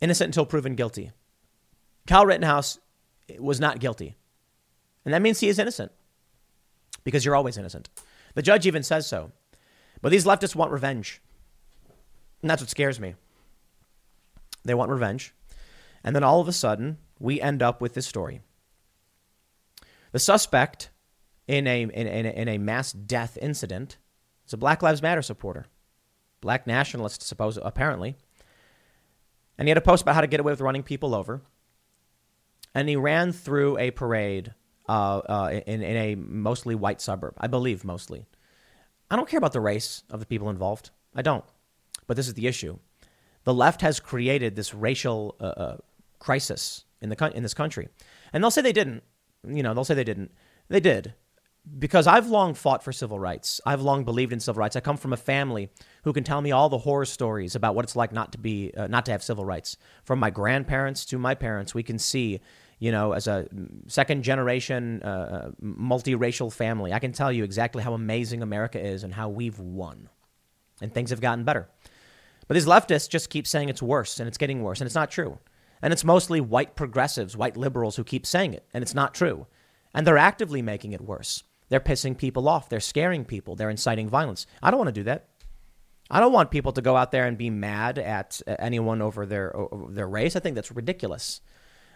[0.00, 1.12] innocent until proven guilty.
[2.06, 2.78] Kyle Rittenhouse
[3.38, 4.16] was not guilty,
[5.04, 5.92] and that means he is innocent.
[7.04, 7.88] because you're always innocent.
[8.34, 9.32] The judge even says so.
[10.02, 11.20] But these leftists want revenge.
[12.42, 13.14] And that's what scares me.
[14.64, 15.34] They want revenge.
[16.02, 18.40] And then all of a sudden, we end up with this story.
[20.12, 20.90] The suspect
[21.46, 23.98] in a, in, in, a, in a mass death incident
[24.46, 25.66] is a Black Lives Matter supporter,
[26.40, 28.16] black nationalist, suppose, apparently.
[29.58, 31.42] And he had a post about how to get away with running people over.
[32.74, 34.54] And he ran through a parade
[34.88, 38.24] uh, uh, in, in a mostly white suburb, I believe mostly.
[39.10, 40.90] I don't care about the race of the people involved.
[41.14, 41.44] I don't.
[42.10, 42.76] But this is the issue.
[43.44, 45.76] The left has created this racial uh, uh
[46.18, 47.88] crisis in the in this country,
[48.32, 49.04] and they'll say they didn't.
[49.46, 50.32] You know, they'll say they didn't.
[50.68, 51.14] They did
[51.78, 53.60] because I've long fought for civil rights.
[53.64, 54.74] I've long believed in civil rights.
[54.74, 55.70] I come from a family
[56.02, 58.72] who can tell me all the horror stories about what it's like not to be
[58.76, 59.76] uh, not to have civil rights.
[60.02, 62.40] From my grandparents to my parents, we can see,
[62.80, 63.46] you know, as a
[63.86, 69.04] second generation uh, uh, multiracial family, I can tell you exactly how amazing America is
[69.04, 70.08] and how we've won,
[70.82, 71.68] and things have gotten better.
[72.50, 75.12] But these leftists just keep saying it's worse and it's getting worse, and it's not
[75.12, 75.38] true.
[75.82, 79.46] And it's mostly white progressives, white liberals who keep saying it, and it's not true.
[79.94, 81.44] And they're actively making it worse.
[81.68, 82.68] They're pissing people off.
[82.68, 83.54] They're scaring people.
[83.54, 84.48] They're inciting violence.
[84.64, 85.28] I don't want to do that.
[86.10, 89.26] I don't want people to go out there and be mad at uh, anyone over
[89.26, 90.34] their over their race.
[90.34, 91.42] I think that's ridiculous.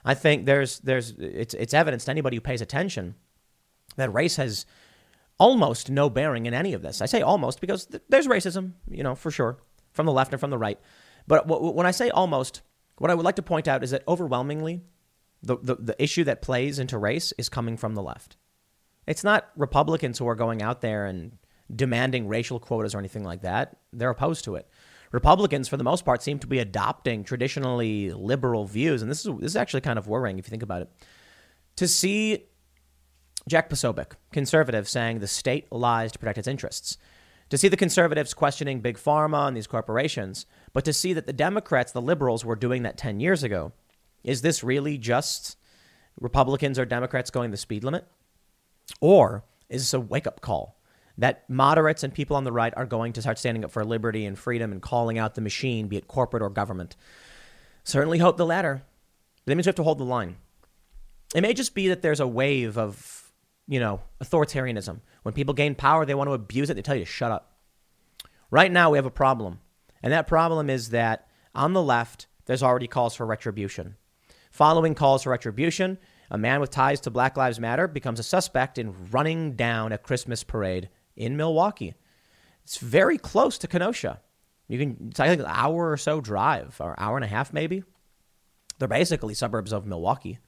[0.04, 3.16] I think there's there's it's it's evidence to anybody who pays attention
[3.96, 4.66] that race has
[5.36, 7.02] almost no bearing in any of this.
[7.02, 9.58] I say almost because th- there's racism, you know, for sure,
[9.94, 10.78] from the left and from the right.
[11.26, 12.60] But when I say almost,
[12.98, 14.82] what I would like to point out is that overwhelmingly,
[15.42, 18.36] the, the, the issue that plays into race is coming from the left.
[19.06, 21.32] It's not Republicans who are going out there and
[21.74, 23.76] demanding racial quotas or anything like that.
[23.92, 24.68] They're opposed to it.
[25.12, 29.32] Republicans, for the most part, seem to be adopting traditionally liberal views, and this is
[29.38, 30.90] this is actually kind of worrying if you think about it.
[31.76, 32.46] To see
[33.48, 36.98] Jack Posobiec, conservative, saying the state lies to protect its interests,
[37.54, 41.32] to see the conservatives questioning big pharma and these corporations, but to see that the
[41.32, 43.70] Democrats, the liberals, were doing that ten years ago,
[44.24, 45.56] is this really just
[46.20, 48.08] Republicans or Democrats going the speed limit?
[49.00, 50.80] Or is this a wake up call
[51.16, 54.26] that moderates and people on the right are going to start standing up for liberty
[54.26, 56.96] and freedom and calling out the machine, be it corporate or government?
[57.84, 58.82] Certainly hope the latter.
[59.44, 60.38] That means we have to hold the line.
[61.36, 63.30] It may just be that there's a wave of,
[63.68, 65.02] you know, authoritarianism.
[65.24, 67.56] When people gain power, they want to abuse it, they tell you to shut up.
[68.50, 69.58] Right now, we have a problem.
[70.02, 73.96] And that problem is that on the left, there's already calls for retribution.
[74.50, 75.96] Following calls for retribution,
[76.30, 79.98] a man with ties to Black Lives Matter becomes a suspect in running down a
[79.98, 81.94] Christmas parade in Milwaukee.
[82.64, 84.20] It's very close to Kenosha.
[84.68, 87.82] You can, it's like an hour or so drive, or hour and a half maybe.
[88.78, 90.38] They're basically suburbs of Milwaukee.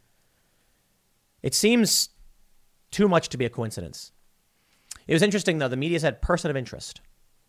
[1.43, 2.11] It seems
[2.91, 4.13] too much to be a coincidence.
[5.07, 5.69] It was interesting though.
[5.69, 7.01] The media said person of interest,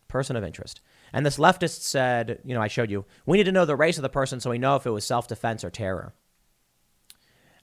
[0.06, 0.80] person of interest,
[1.12, 3.98] and this leftist said, you know, I showed you, we need to know the race
[3.98, 6.12] of the person so we know if it was self-defense or terror.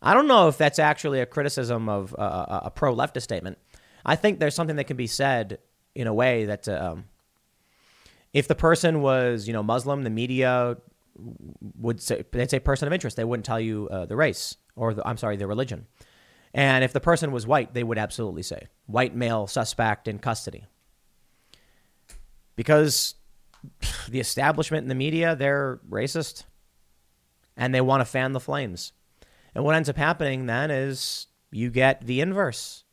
[0.02, 3.58] I don't know if that's actually a criticism of uh, a pro leftist statement.
[4.06, 5.60] I think there's something that can be said
[5.96, 7.06] in a way that um,
[8.34, 10.78] if the person was, you know, Muslim, the media
[11.80, 13.16] would say they'd say person of interest.
[13.16, 15.88] They wouldn't tell you uh, the race or the, I'm sorry, the religion.
[16.56, 20.64] And if the person was white, they would absolutely say white male suspect in custody.
[22.56, 23.16] Because
[24.10, 26.46] the establishment and the media, they're racist
[27.58, 28.94] and they want to fan the flames.
[29.54, 32.86] And what ends up happening then is you get the inverse.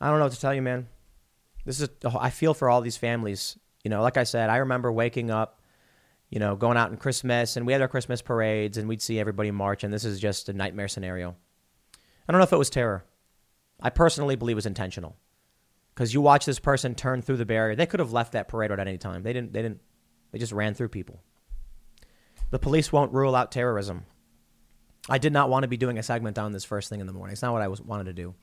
[0.00, 0.86] I don't know what to tell you, man.
[1.64, 3.58] This is I feel for all these families.
[3.82, 5.60] You know, like I said, I remember waking up,
[6.28, 9.18] you know, going out in Christmas and we had our Christmas parades and we'd see
[9.18, 11.34] everybody march and this is just a nightmare scenario.
[12.30, 13.04] I don't know if it was terror.
[13.82, 15.16] I personally believe it was intentional.
[15.96, 17.74] Cuz you watch this person turn through the barrier.
[17.74, 19.24] They could have left that parade at any time.
[19.24, 19.80] They didn't they didn't
[20.30, 21.24] they just ran through people.
[22.50, 24.04] The police won't rule out terrorism.
[25.08, 27.12] I did not want to be doing a segment on this first thing in the
[27.12, 27.32] morning.
[27.32, 28.36] It's not what I was wanted to do.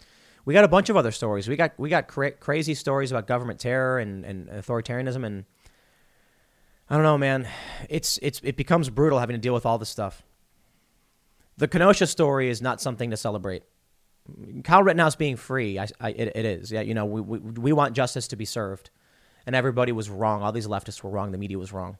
[0.43, 1.47] We got a bunch of other stories.
[1.47, 5.45] We got we got cra- crazy stories about government terror and, and authoritarianism and
[6.89, 7.47] I don't know, man.
[7.89, 10.23] It's it's it becomes brutal having to deal with all this stuff.
[11.57, 13.63] The Kenosha story is not something to celebrate.
[14.63, 16.71] Kyle Rittenhouse being free, I, I, it, it is.
[16.71, 18.89] Yeah, you know, we, we, we want justice to be served,
[19.45, 20.43] and everybody was wrong.
[20.43, 21.31] All these leftists were wrong.
[21.31, 21.97] The media was wrong.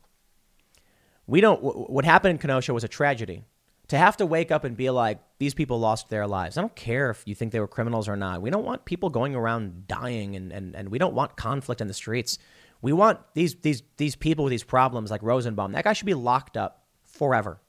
[1.26, 1.62] We don't.
[1.62, 3.44] What happened in Kenosha was a tragedy
[3.88, 6.58] to have to wake up and be like, these people lost their lives.
[6.58, 8.42] I don't care if you think they were criminals or not.
[8.42, 11.88] We don't want people going around dying and, and, and we don't want conflict in
[11.88, 12.38] the streets.
[12.82, 15.72] We want these, these, these people with these problems like Rosenbaum.
[15.72, 17.62] That guy should be locked up forever.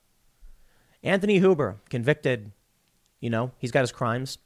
[1.03, 2.51] Anthony Huber, convicted,
[3.21, 4.39] you know, he's got his crimes.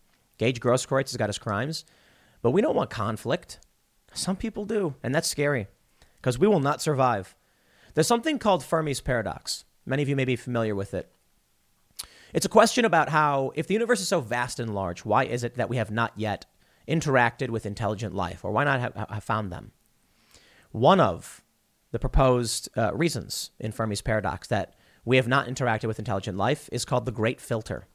[0.43, 1.84] Gage Grosskreutz has got his crimes.
[2.43, 3.61] But we don't want conflict.
[4.12, 5.68] Some people do, and that's scary
[6.16, 7.36] because we will not survive.
[7.95, 9.64] There's something called Fermi's paradox.
[9.86, 11.12] Many of you may be familiar with it.
[12.32, 15.45] It's a question about how, if the universe is so vast and large, why is
[15.45, 16.47] it that we have not yet
[16.88, 19.70] interacted with intelligent life, or why not have, found them?
[20.72, 21.40] One of
[21.93, 24.74] the proposed uh, reasons in Fermi's paradox that
[25.05, 27.86] we have not interacted with intelligent life is called the Great Filter.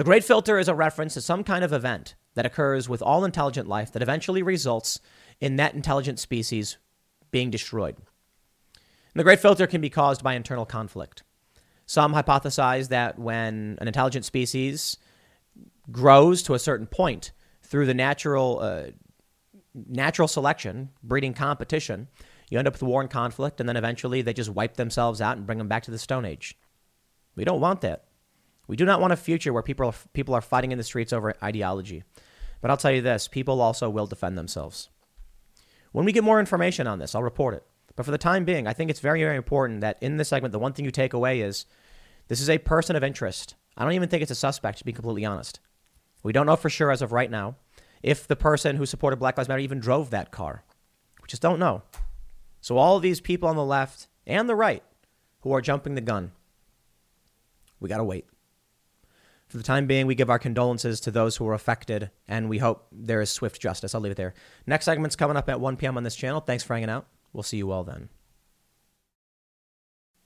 [0.00, 3.22] The Great Filter is a reference to some kind of event that occurs with all
[3.22, 4.98] intelligent life that eventually results
[5.42, 6.78] in that intelligent species
[7.30, 7.96] being destroyed.
[7.96, 11.22] And the Great Filter can be caused by internal conflict.
[11.84, 14.96] Some hypothesize that when an intelligent species
[15.92, 17.32] grows to a certain point
[17.62, 18.84] through the natural, uh,
[19.74, 22.08] natural selection, breeding competition,
[22.48, 25.36] you end up with war and conflict, and then eventually they just wipe themselves out
[25.36, 26.56] and bring them back to the Stone Age.
[27.36, 28.06] We don't want that.
[28.70, 31.12] We do not want a future where people are, people are fighting in the streets
[31.12, 32.04] over ideology.
[32.60, 34.88] But I'll tell you this people also will defend themselves.
[35.90, 37.64] When we get more information on this, I'll report it.
[37.96, 40.52] But for the time being, I think it's very, very important that in this segment,
[40.52, 41.66] the one thing you take away is
[42.28, 43.56] this is a person of interest.
[43.76, 45.58] I don't even think it's a suspect, to be completely honest.
[46.22, 47.56] We don't know for sure as of right now
[48.04, 50.62] if the person who supported Black Lives Matter even drove that car.
[51.20, 51.82] We just don't know.
[52.60, 54.84] So, all these people on the left and the right
[55.40, 56.30] who are jumping the gun,
[57.80, 58.26] we got to wait.
[59.50, 62.58] For the time being, we give our condolences to those who were affected, and we
[62.58, 63.96] hope there is swift justice.
[63.96, 64.32] I'll leave it there.
[64.64, 65.96] Next segment's coming up at 1 p.m.
[65.96, 66.40] on this channel.
[66.40, 67.08] Thanks for hanging out.
[67.32, 68.10] We'll see you all then.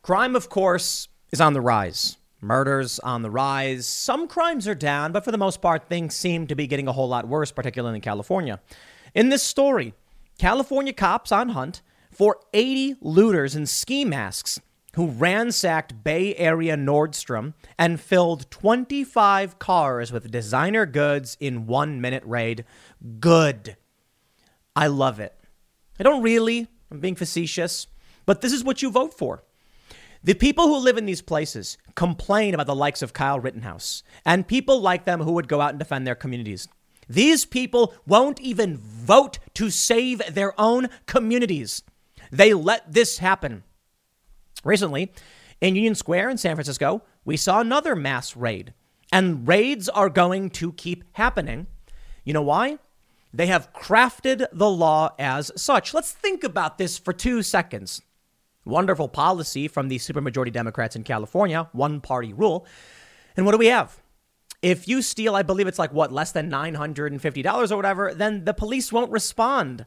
[0.03, 2.19] Crime, of course, is on the rise.
[2.43, 3.87] Murders on the rise.
[3.87, 6.93] Some crimes are down, but for the most part, things seem to be getting a
[6.93, 8.61] whole lot worse, particularly in California.
[9.15, 9.95] In this story,
[10.37, 14.61] California cops on hunt for 80 looters in ski masks
[14.95, 22.23] who ransacked Bay Area Nordstrom and filled 25 cars with designer goods in one minute
[22.25, 22.65] raid.
[23.21, 23.77] Good.
[24.77, 25.35] I love it.
[25.99, 27.87] I don't really, I'm being facetious,
[28.27, 29.45] but this is what you vote for.
[30.23, 34.49] The people who live in these places complain about the likes of Kyle Rittenhouse and
[34.49, 36.67] people like them who would go out and defend their communities.
[37.09, 41.83] These people won't even vote to save their own communities.
[42.31, 43.65] They let this happen.
[44.65, 45.13] Recently,
[45.61, 48.73] in Union Square in San Francisco, we saw another mass raid.
[49.13, 51.67] And raids are going to keep happening.
[52.25, 52.79] You know why?
[53.33, 55.93] They have crafted the law as such.
[55.93, 58.01] Let's think about this for two seconds.
[58.65, 62.67] Wonderful policy from the supermajority Democrats in California, one party rule.
[63.37, 64.01] And what do we have?
[64.63, 68.55] If you steal, I believe it's like what, less than $950 or whatever, then the
[68.55, 69.85] police won't respond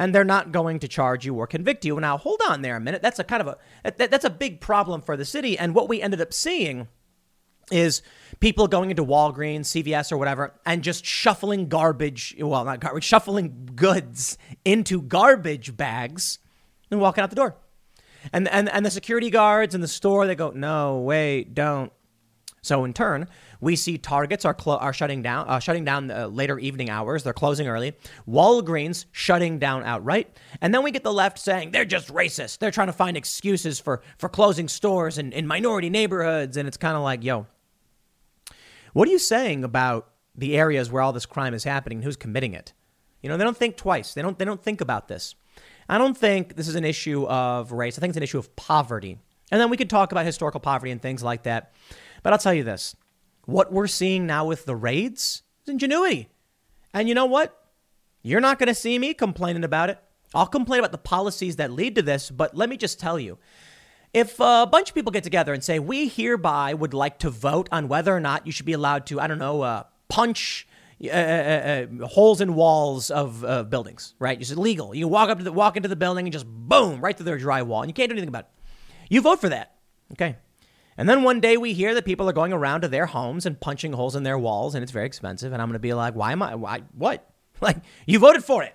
[0.00, 2.00] and they're not going to charge you or convict you.
[2.00, 3.02] Now, hold on there a minute.
[3.02, 3.58] That's a kind of a
[3.98, 5.58] that, that's a big problem for the city.
[5.58, 6.88] And what we ended up seeing
[7.70, 8.00] is
[8.40, 12.34] people going into Walgreens, CVS, or whatever, and just shuffling garbage.
[12.40, 16.38] Well, not garbage, shuffling goods into garbage bags
[16.90, 17.56] and walking out the door.
[18.32, 21.92] And and and the security guards in the store they go, no, wait, don't.
[22.62, 23.28] So in turn,
[23.60, 27.22] we see Targets are clo- are shutting down, uh, shutting down uh, later evening hours.
[27.22, 27.94] They're closing early.
[28.28, 32.58] Walgreens shutting down outright, and then we get the left saying they're just racist.
[32.58, 36.76] They're trying to find excuses for for closing stores in, in minority neighborhoods, and it's
[36.76, 37.46] kind of like, yo,
[38.92, 41.98] what are you saying about the areas where all this crime is happening?
[41.98, 42.72] And who's committing it?
[43.22, 44.14] You know, they don't think twice.
[44.14, 45.34] They don't they don't think about this.
[45.88, 47.98] I don't think this is an issue of race.
[47.98, 49.18] I think it's an issue of poverty.
[49.50, 51.72] And then we could talk about historical poverty and things like that.
[52.22, 52.94] But I'll tell you this
[53.50, 56.28] what we're seeing now with the raids is ingenuity.
[56.94, 57.56] And you know what?
[58.22, 59.98] You're not going to see me complaining about it.
[60.34, 63.38] I'll complain about the policies that lead to this, but let me just tell you
[64.12, 67.68] if a bunch of people get together and say, we hereby would like to vote
[67.70, 70.66] on whether or not you should be allowed to, I don't know, uh, punch
[71.02, 74.40] uh, uh, uh, holes in walls of uh, buildings, right?
[74.40, 74.94] It's illegal.
[74.94, 77.38] You walk up to the, walk into the building and just boom, right through their
[77.38, 78.50] drywall, and you can't do anything about it.
[79.08, 79.74] You vote for that,
[80.12, 80.36] okay?
[81.00, 83.58] And then one day we hear that people are going around to their homes and
[83.58, 85.50] punching holes in their walls, and it's very expensive.
[85.50, 86.54] And I'm going to be like, why am I?
[86.54, 86.82] Why?
[86.94, 87.26] What?
[87.62, 88.74] Like, you voted for it.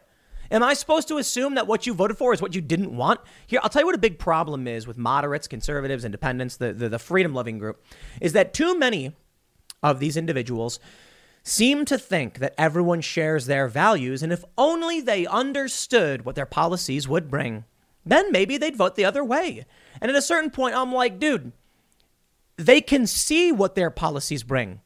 [0.51, 3.19] Am I supposed to assume that what you voted for is what you didn't want?
[3.47, 6.89] Here, I'll tell you what a big problem is with moderates, conservatives, independents, the, the,
[6.89, 7.83] the freedom loving group,
[8.21, 9.15] is that too many
[9.81, 10.79] of these individuals
[11.41, 16.45] seem to think that everyone shares their values, and if only they understood what their
[16.45, 17.65] policies would bring,
[18.05, 19.65] then maybe they'd vote the other way.
[19.99, 21.51] And at a certain point, I'm like, dude,
[22.57, 24.81] they can see what their policies bring.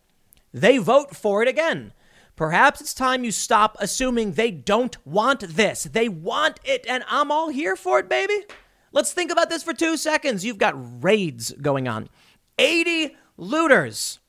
[0.54, 1.94] They vote for it again.
[2.36, 5.84] Perhaps it's time you stop assuming they don't want this.
[5.84, 8.46] They want it, and I'm all here for it, baby.
[8.92, 10.46] Let's think about this for two seconds.
[10.46, 12.10] You've got raids going on
[12.58, 14.20] 80 looters.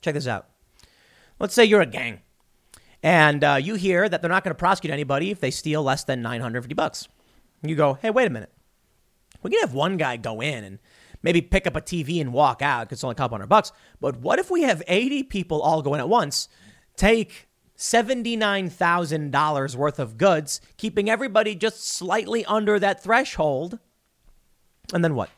[0.00, 0.48] Check this out.
[1.38, 2.20] Let's say you're a gang
[3.02, 6.04] And uh, you hear that they're not going to prosecute anybody if they steal less
[6.04, 7.08] than 950 bucks.
[7.62, 8.52] You go, hey, wait a minute.
[9.42, 10.78] We can have one guy go in and
[11.24, 13.72] maybe pick up a TV and walk out because it's only a couple hundred bucks.
[14.00, 16.48] But what if we have 80 people all going at once,
[16.96, 23.80] take $79,000 worth of goods, keeping everybody just slightly under that threshold?
[24.92, 25.30] And then what?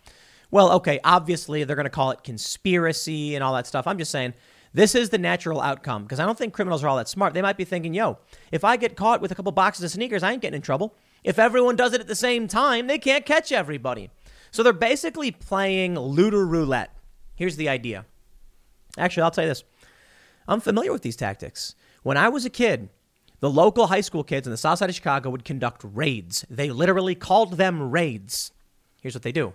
[0.50, 3.86] Well, okay, obviously they're going to call it conspiracy and all that stuff.
[3.86, 4.34] I'm just saying
[4.74, 7.32] this is the natural outcome because I don't think criminals are all that smart.
[7.32, 8.18] They might be thinking, yo,
[8.52, 10.94] if I get caught with a couple boxes of sneakers, I ain't getting in trouble.
[11.24, 14.10] If everyone does it at the same time, they can't catch everybody.
[14.56, 16.96] So they're basically playing looter roulette.
[17.34, 18.06] Here's the idea.
[18.96, 19.64] Actually, I'll tell you this
[20.48, 21.74] I'm familiar with these tactics.
[22.02, 22.88] When I was a kid,
[23.40, 26.46] the local high school kids in the south side of Chicago would conduct raids.
[26.48, 28.50] They literally called them raids.
[29.02, 29.52] Here's what they do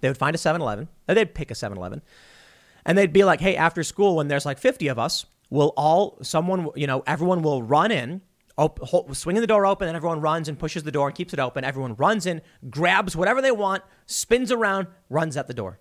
[0.00, 2.02] they would find a 7 Eleven, they'd pick a 7 Eleven,
[2.84, 6.18] and they'd be like, hey, after school, when there's like 50 of us, we'll all,
[6.22, 8.20] someone, you know, everyone will run in,
[8.58, 11.38] op- swinging the door open, and everyone runs and pushes the door and keeps it
[11.38, 11.64] open.
[11.64, 15.78] Everyone runs in, grabs whatever they want, spins around, runs out the door.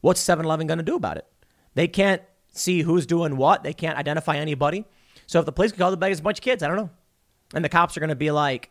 [0.00, 1.26] What's 7 Eleven going to do about it?
[1.74, 2.22] They can't
[2.52, 4.84] see who's doing what, they can't identify anybody.
[5.26, 6.62] So if the police could call the bag, it's a bunch of kids.
[6.62, 6.90] I don't know.
[7.54, 8.70] And the cops are going to be like,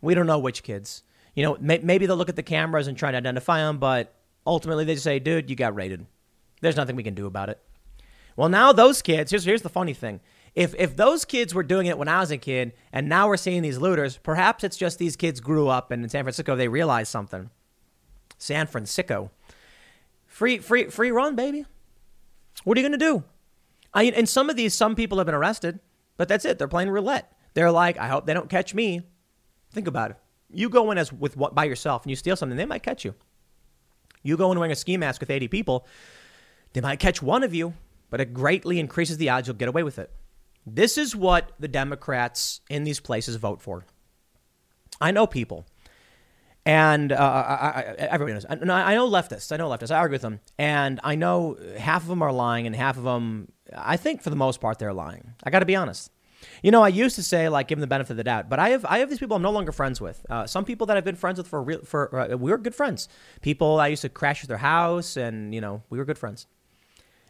[0.00, 1.02] we don't know which kids.
[1.34, 4.14] You know, may- maybe they'll look at the cameras and try to identify them, but
[4.46, 6.06] ultimately they just say, dude, you got raided.
[6.60, 7.60] There's nothing we can do about it.
[8.36, 10.20] Well, now those kids, here's, here's the funny thing.
[10.54, 13.38] If, if those kids were doing it when I was a kid and now we're
[13.38, 16.68] seeing these looters, perhaps it's just these kids grew up and in San Francisco they
[16.68, 17.50] realized something.
[18.36, 19.30] San Francisco.
[20.26, 21.64] Free, free, free run, baby.
[22.64, 23.24] What are you going to do?
[23.94, 25.80] I and some of these, some people have been arrested,
[26.16, 26.58] but that's it.
[26.58, 27.32] They're playing roulette.
[27.54, 29.02] They're like, I hope they don't catch me.
[29.72, 30.16] Think about it.
[30.50, 33.14] You go in as with by yourself and you steal something, they might catch you.
[34.22, 35.86] You go in wearing a ski mask with 80 people,
[36.72, 37.74] they might catch one of you,
[38.10, 40.10] but it greatly increases the odds you'll get away with it.
[40.66, 43.84] This is what the Democrats in these places vote for.
[45.00, 45.66] I know people,
[46.64, 48.46] and uh, I, I, everybody knows.
[48.46, 49.50] I, I know leftists.
[49.50, 49.90] I know leftists.
[49.90, 53.02] I argue with them, and I know half of them are lying, and half of
[53.02, 55.34] them, I think for the most part, they're lying.
[55.42, 56.10] I got to be honest.
[56.62, 58.58] You know, I used to say like give them the benefit of the doubt, but
[58.58, 60.24] I have I have these people I'm no longer friends with.
[60.30, 62.74] Uh, some people that I've been friends with for real for uh, we were good
[62.74, 63.08] friends.
[63.40, 66.46] People I used to crash at their house, and you know we were good friends.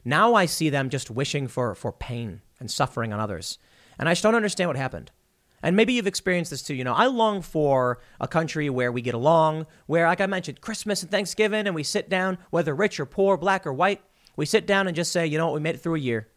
[0.04, 3.58] Now I see them just wishing for for pain and suffering on others,
[3.98, 5.10] and I just don't understand what happened.
[5.62, 6.74] And maybe you've experienced this too.
[6.74, 10.60] You know, I long for a country where we get along, where, like I mentioned,
[10.60, 14.02] Christmas and Thanksgiving, and we sit down, whether rich or poor, black or white,
[14.34, 16.28] we sit down and just say, you know what, we made it through a year.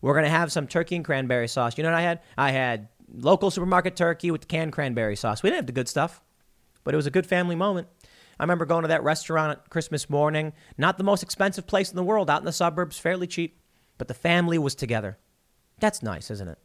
[0.00, 1.76] We're going to have some turkey and cranberry sauce.
[1.76, 2.20] You know what I had?
[2.36, 5.42] I had local supermarket turkey with canned cranberry sauce.
[5.42, 6.22] We didn't have the good stuff,
[6.84, 7.88] but it was a good family moment.
[8.38, 11.96] I remember going to that restaurant at Christmas morning, not the most expensive place in
[11.96, 13.60] the world, out in the suburbs, fairly cheap,
[13.96, 15.18] but the family was together.
[15.80, 16.58] That's nice, isn't it?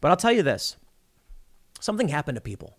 [0.00, 0.76] But I'll tell you this
[1.80, 2.76] something happened to people.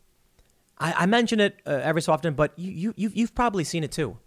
[0.79, 3.83] I, I mention it uh, every so often, but you, you, you've, you've probably seen
[3.83, 4.17] it too.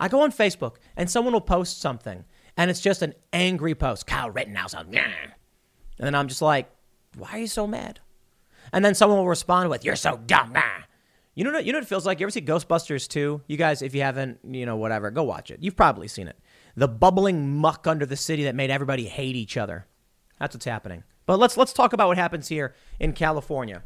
[0.00, 2.24] I go on Facebook and someone will post something
[2.56, 4.06] and it's just an angry post.
[4.06, 5.12] Kyle Rittenhouse, yeah.
[5.98, 6.70] And then I'm just like,
[7.16, 8.00] why are you so mad?
[8.72, 10.62] And then someone will respond with, you're so dumb, nah.
[11.34, 12.20] You know what, you know what it feels like?
[12.20, 13.42] You ever see Ghostbusters 2?
[13.46, 15.62] You guys, if you haven't, you know, whatever, go watch it.
[15.62, 16.36] You've probably seen it.
[16.76, 19.86] The bubbling muck under the city that made everybody hate each other.
[20.38, 21.04] That's what's happening.
[21.26, 23.82] But let's let's talk about what happens here in California.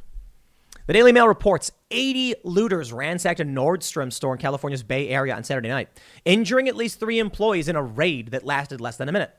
[0.86, 5.44] The Daily Mail reports 80 looters ransacked a Nordstrom store in California's Bay Area on
[5.44, 5.88] Saturday night,
[6.24, 9.32] injuring at least three employees in a raid that lasted less than a minute.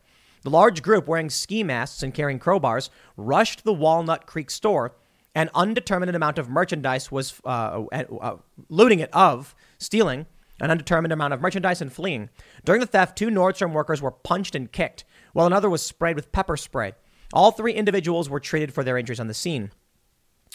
[0.43, 4.95] The large group, wearing ski masks and carrying crowbars, rushed the Walnut Creek store.
[5.35, 8.37] An undetermined amount of merchandise was uh, uh,
[8.69, 10.27] looting it of, stealing
[10.63, 12.29] an undetermined amount of merchandise and fleeing.
[12.63, 15.03] During the theft, two Nordstrom workers were punched and kicked,
[15.33, 16.93] while another was sprayed with pepper spray.
[17.33, 19.71] All three individuals were treated for their injuries on the scene.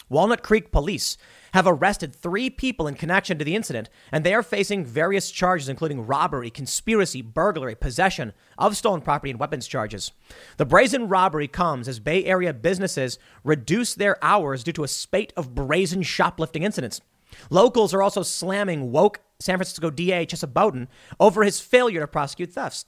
[0.07, 1.17] Walnut Creek police
[1.53, 5.67] have arrested three people in connection to the incident, and they are facing various charges,
[5.67, 10.13] including robbery, conspiracy, burglary, possession of stolen property, and weapons charges.
[10.55, 15.33] The brazen robbery comes as Bay Area businesses reduce their hours due to a spate
[15.35, 17.01] of brazen shoplifting incidents.
[17.49, 20.87] Locals are also slamming woke San Francisco DA Chesa Boudin
[21.19, 22.85] over his failure to prosecute thefts.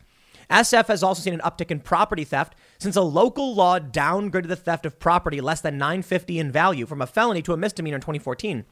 [0.52, 4.56] SF has also seen an uptick in property theft since a local law downgraded the
[4.56, 8.02] theft of property less than 950 in value from a felony to a misdemeanor in
[8.02, 8.65] 2014.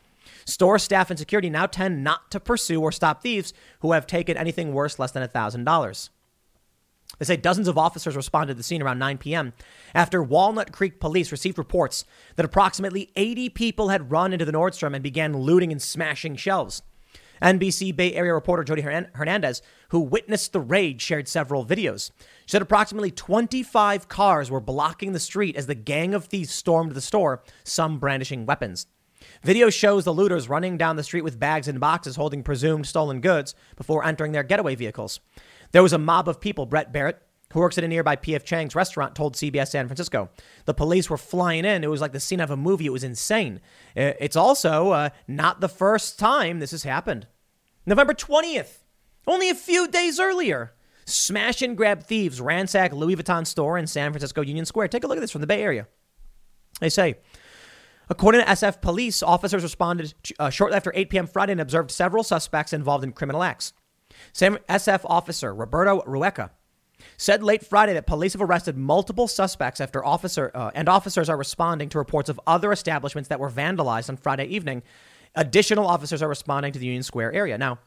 [0.45, 4.37] Store staff and security now tend not to pursue or stop thieves who have taken
[4.37, 6.09] anything worse less than $1,000.
[7.17, 9.53] They say dozens of officers responded to the scene around 9 p.m.
[9.95, 14.93] after Walnut Creek police received reports that approximately 80 people had run into the Nordstrom
[14.93, 16.81] and began looting and smashing shelves.
[17.41, 22.11] NBC Bay Area reporter Jody Hernandez, who witnessed the raid, shared several videos.
[22.45, 26.93] She said approximately 25 cars were blocking the street as the gang of thieves stormed
[26.93, 28.87] the store, some brandishing weapons.
[29.43, 33.19] Video shows the looters running down the street with bags and boxes holding presumed stolen
[33.19, 35.19] goods before entering their getaway vehicles.
[35.71, 37.21] There was a mob of people, Brett Barrett,
[37.53, 38.43] who works at a nearby P.F.
[38.43, 40.29] Chang's restaurant, told CBS San Francisco.
[40.65, 41.83] The police were flying in.
[41.83, 42.85] It was like the scene of a movie.
[42.85, 43.59] It was insane.
[43.95, 47.27] It's also uh, not the first time this has happened.
[47.85, 48.83] November 20th,
[49.25, 50.73] only a few days earlier,
[51.05, 54.89] smash and grab thieves ransack Louis Vuitton store in San Francisco Union Square.
[54.89, 55.87] Take a look at this from the Bay Area.
[56.79, 57.15] They say,
[58.11, 61.27] According to SF police, officers responded uh, shortly after 8 p.m.
[61.27, 63.73] Friday and observed several suspects involved in criminal acts.
[64.33, 66.49] SF officer Roberto Rueca
[67.17, 71.37] said late Friday that police have arrested multiple suspects after officer uh, and officers are
[71.37, 74.83] responding to reports of other establishments that were vandalized on Friday evening.
[75.35, 77.57] Additional officers are responding to the Union Square area.
[77.57, 77.79] Now,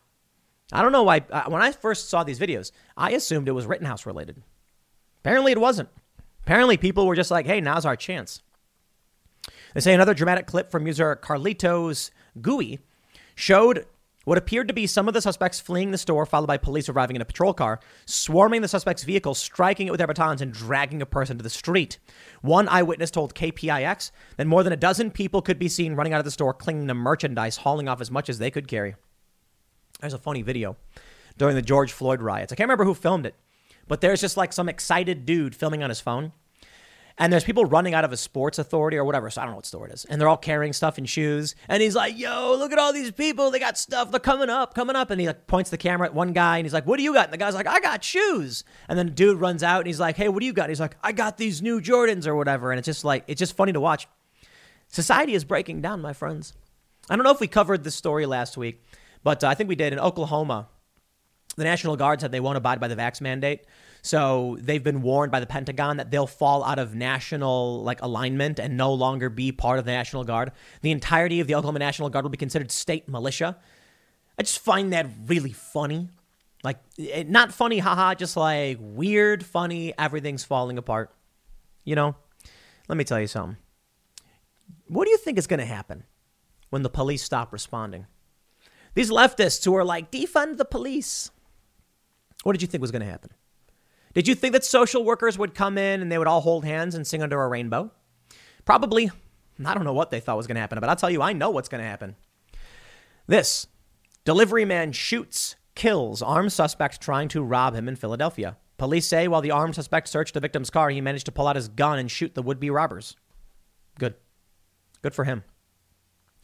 [0.72, 1.22] I don't know why.
[1.30, 4.42] Uh, when I first saw these videos, I assumed it was Rittenhouse related.
[5.20, 5.88] Apparently, it wasn't.
[6.44, 8.42] Apparently, people were just like, "Hey, now's our chance."
[9.74, 12.10] They say another dramatic clip from user Carlitos
[12.40, 12.78] Gui
[13.34, 13.86] showed
[14.24, 17.16] what appeared to be some of the suspects fleeing the store, followed by police arriving
[17.16, 21.02] in a patrol car, swarming the suspect's vehicle, striking it with their batons, and dragging
[21.02, 21.98] a person to the street.
[22.40, 26.20] One eyewitness told KPIX that more than a dozen people could be seen running out
[26.20, 28.94] of the store, clinging to merchandise, hauling off as much as they could carry.
[30.00, 30.76] There's a funny video
[31.38, 32.52] during the George Floyd riots.
[32.52, 33.34] I can't remember who filmed it,
[33.88, 36.32] but there's just like some excited dude filming on his phone
[37.18, 39.30] and there's people running out of a sports authority or whatever.
[39.30, 40.04] So I don't know what store it is.
[40.06, 41.54] And they're all carrying stuff in shoes.
[41.68, 43.50] And he's like, yo, look at all these people.
[43.50, 44.10] They got stuff.
[44.10, 45.10] They're coming up, coming up.
[45.10, 47.12] And he like points the camera at one guy and he's like, what do you
[47.12, 47.24] got?
[47.24, 48.64] And the guy's like, I got shoes.
[48.88, 50.64] And then the dude runs out and he's like, hey, what do you got?
[50.64, 52.72] And he's like, I got these new Jordans or whatever.
[52.72, 54.08] And it's just like, it's just funny to watch.
[54.88, 56.52] Society is breaking down, my friends.
[57.08, 58.82] I don't know if we covered this story last week,
[59.22, 60.68] but uh, I think we did in Oklahoma.
[61.56, 63.64] The National Guard said they won't abide by the vax mandate.
[64.02, 68.58] So they've been warned by the Pentagon that they'll fall out of national like alignment
[68.58, 70.50] and no longer be part of the National Guard.
[70.82, 73.56] The entirety of the Oklahoma National Guard will be considered state militia.
[74.36, 76.08] I just find that really funny.
[76.64, 81.14] Like eh, not funny, haha, just like weird, funny, everything's falling apart.
[81.84, 82.16] You know?
[82.88, 83.56] Let me tell you something.
[84.88, 86.02] What do you think is going to happen
[86.70, 88.06] when the police stop responding?
[88.94, 91.30] These leftists who are like, defund the police.
[92.42, 93.30] What did you think was going to happen?
[94.14, 96.94] Did you think that social workers would come in and they would all hold hands
[96.94, 97.90] and sing under a rainbow?
[98.64, 99.10] Probably.
[99.64, 101.32] I don't know what they thought was going to happen, but I'll tell you, I
[101.32, 102.16] know what's going to happen.
[103.26, 103.66] This
[104.24, 108.56] delivery man shoots, kills armed suspect trying to rob him in Philadelphia.
[108.76, 111.56] Police say while the armed suspect searched the victim's car, he managed to pull out
[111.56, 113.16] his gun and shoot the would be robbers.
[113.98, 114.14] Good.
[115.02, 115.44] Good for him.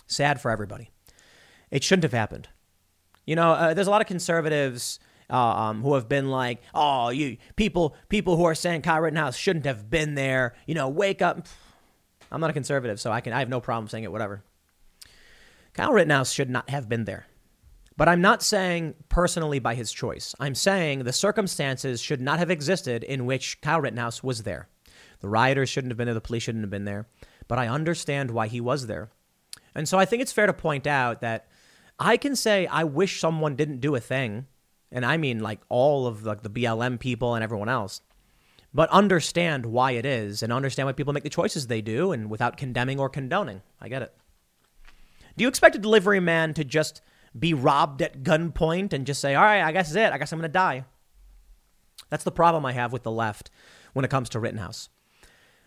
[0.07, 0.91] Sad for everybody.
[1.71, 2.49] It shouldn't have happened.
[3.27, 5.01] You know, uh, there's a lot of conservatives
[5.31, 9.67] um, who have been like, "Oh, you people, people who are saying Kyle Rittenhouse shouldn't
[9.67, 11.47] have been there." You know, wake up.
[12.31, 14.13] I'm not a conservative, so I can I have no problem saying it.
[14.13, 14.43] Whatever.
[15.73, 17.27] Kyle Rittenhouse should not have been there.
[17.97, 20.35] But I'm not saying personally by his choice.
[20.39, 24.69] I'm saying the circumstances should not have existed in which Kyle Rittenhouse was there.
[25.21, 27.09] The rioters shouldn't have been there, the police shouldn't have been there.
[27.49, 29.11] But I understand why he was there.
[29.75, 31.49] And so I think it's fair to point out that
[31.99, 34.47] I can say I wish someone didn't do a thing
[34.91, 38.01] and I mean like all of like the BLM people and everyone else,
[38.73, 42.31] but understand why it is and understand why people make the choices they do and
[42.31, 43.63] without condemning or condoning.
[43.81, 44.15] I get it.
[45.37, 47.01] Do you expect a delivery man to just
[47.39, 50.13] be robbed at gunpoint and just say, all right, I guess it.
[50.13, 50.85] I guess I'm going to die?
[52.11, 53.51] That's the problem I have with the left
[53.93, 54.89] when it comes to Rittenhouse.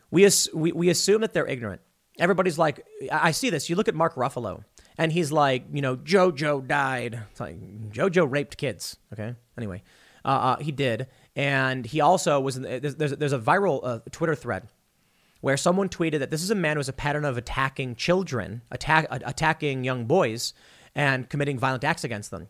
[0.10, 1.82] We, we, we assume that they're ignorant.
[2.20, 3.70] Everybody's like, I see this.
[3.70, 4.66] You look at Mark Ruffalo
[4.98, 7.22] and he's like, you know, JoJo died.
[7.32, 7.60] It's like
[7.92, 8.98] JoJo raped kids.
[9.14, 9.36] Okay.
[9.58, 9.84] Anyway,
[10.24, 12.60] uh, uh, he did, and he also was.
[12.60, 14.68] There's there's, there's a viral uh, Twitter thread
[15.42, 18.62] where someone tweeted that this is a man who has a pattern of attacking children,
[18.72, 20.54] attack attacking young boys,
[20.96, 22.48] and committing violent acts against them.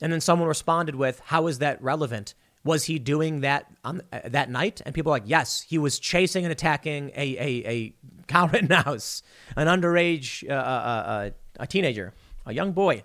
[0.00, 2.34] And then someone responded with, "How is that relevant?"
[2.64, 4.80] Was he doing that on uh, that night?
[4.86, 7.94] And people are like, yes, he was chasing and attacking a a, a
[8.26, 9.22] Kyle Rittenhouse,
[9.54, 12.12] an underage uh, uh a teenager,
[12.46, 13.04] a young boy.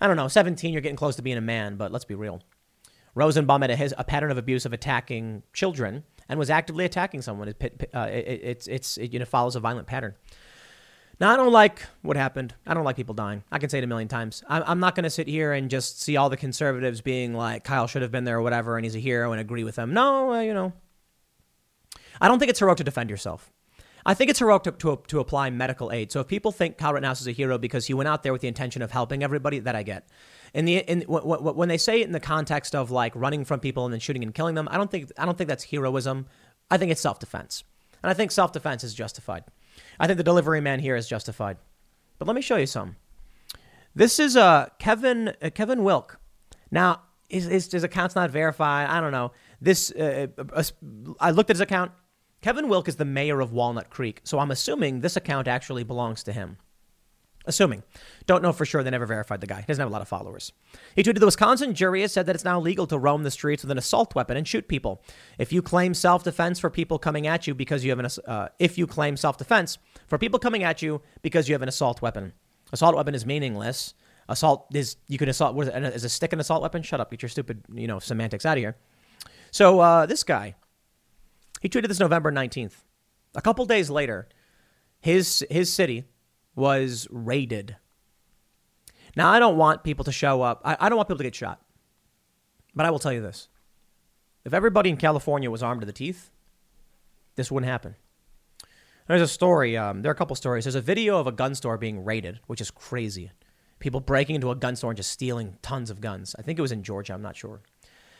[0.00, 2.40] I don't know, 17, you're getting close to being a man, but let's be real.
[3.14, 7.22] Rosenbaum had a, his, a pattern of abuse of attacking children and was actively attacking
[7.22, 7.48] someone.
[7.48, 10.14] It, uh, it, it's, it's, it, you know, follows a violent pattern.
[11.18, 12.54] Now, I don't like what happened.
[12.66, 13.44] I don't like people dying.
[13.52, 14.42] I can say it a million times.
[14.48, 17.62] I'm, I'm not going to sit here and just see all the conservatives being like,
[17.62, 19.92] Kyle should have been there or whatever, and he's a hero and agree with them.
[19.92, 20.72] No, uh, you know.
[22.22, 23.52] I don't think it's heroic to defend yourself.
[24.04, 26.10] I think it's heroic to, to, to, apply medical aid.
[26.10, 28.40] So if people think Kyle Rittenhouse is a hero because he went out there with
[28.40, 30.08] the intention of helping everybody, that I get.
[30.54, 33.84] In the in when they say it in the context of like running from people
[33.84, 36.26] and then shooting and killing them, I don't think I don't think that's heroism.
[36.70, 37.62] I think it's self defense,
[38.02, 39.44] and I think self defense is justified.
[40.00, 41.58] I think the delivery man here is justified.
[42.18, 42.96] But let me show you some.
[43.94, 46.18] This is uh, Kevin uh, Kevin Wilk.
[46.70, 48.88] Now his, his, his account's not verified.
[48.88, 49.32] I don't know.
[49.60, 50.62] This uh, uh,
[51.20, 51.92] I looked at his account.
[52.42, 56.22] Kevin Wilk is the mayor of Walnut Creek, so I'm assuming this account actually belongs
[56.22, 56.56] to him.
[57.46, 57.82] Assuming.
[58.26, 58.82] Don't know for sure.
[58.82, 59.60] They never verified the guy.
[59.60, 60.52] He doesn't have a lot of followers.
[60.94, 63.62] He tweeted the Wisconsin jury has said that it's now legal to roam the streets
[63.62, 65.02] with an assault weapon and shoot people.
[65.38, 68.48] If you claim self defense for people coming at you because you have an uh,
[68.58, 72.02] if you claim self defense for people coming at you because you have an assault
[72.02, 72.34] weapon,
[72.72, 73.94] assault weapon is meaningless.
[74.28, 75.54] Assault is you can assault.
[75.54, 76.82] What is, it, is a stick an assault weapon?
[76.82, 77.10] Shut up.
[77.10, 78.76] Get your stupid you know semantics out of here.
[79.50, 80.54] So uh, this guy,
[81.60, 82.82] he tweeted this November nineteenth.
[83.36, 84.28] A couple days later,
[85.00, 86.04] his his city
[86.56, 87.76] was raided.
[89.14, 90.62] Now, I don't want people to show up.
[90.64, 91.60] I, I don't want people to get shot.
[92.74, 93.48] But I will tell you this
[94.44, 96.30] if everybody in California was armed to the teeth,
[97.36, 97.96] this wouldn't happen.
[99.08, 100.64] There's a story, um, there are a couple stories.
[100.64, 103.32] There's a video of a gun store being raided, which is crazy.
[103.80, 106.36] People breaking into a gun store and just stealing tons of guns.
[106.38, 107.60] I think it was in Georgia, I'm not sure.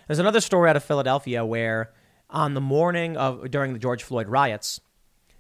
[0.09, 1.93] There's another story out of Philadelphia where
[2.31, 4.81] on the morning of during the George Floyd riots,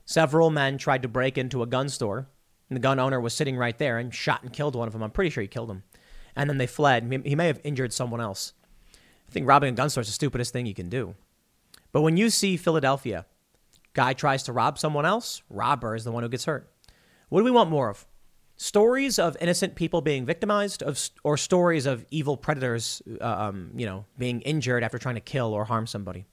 [0.04, 2.28] several men tried to break into a gun store
[2.70, 5.02] and the gun owner was sitting right there and shot and killed one of them.
[5.02, 5.82] I'm pretty sure he killed him.
[6.36, 7.22] And then they fled.
[7.24, 8.52] He may have injured someone else.
[8.94, 11.16] I think robbing a gun store is the stupidest thing you can do.
[11.90, 13.26] But when you see Philadelphia,
[13.92, 16.72] guy tries to rob someone else, robber is the one who gets hurt.
[17.28, 18.06] What do we want more of?
[18.56, 23.86] Stories of innocent people being victimized, of, or stories of evil predators, uh, um, you
[23.86, 26.26] know, being injured after trying to kill or harm somebody.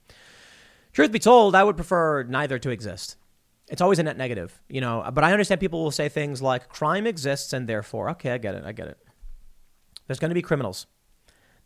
[0.92, 3.16] Truth be told, I would prefer neither to exist.
[3.68, 5.08] It's always a net negative, you know.
[5.12, 8.54] But I understand people will say things like crime exists and therefore, okay, I get
[8.54, 8.98] it, I get it.
[10.06, 10.86] There's going to be criminals.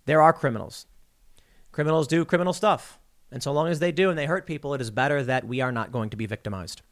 [0.05, 0.86] There are criminals.
[1.70, 2.99] Criminals do criminal stuff.
[3.31, 5.61] And so long as they do and they hurt people, it is better that we
[5.61, 6.82] are not going to be victimized.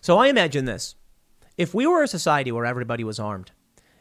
[0.00, 0.94] So I imagine this.
[1.58, 3.50] If we were a society where everybody was armed,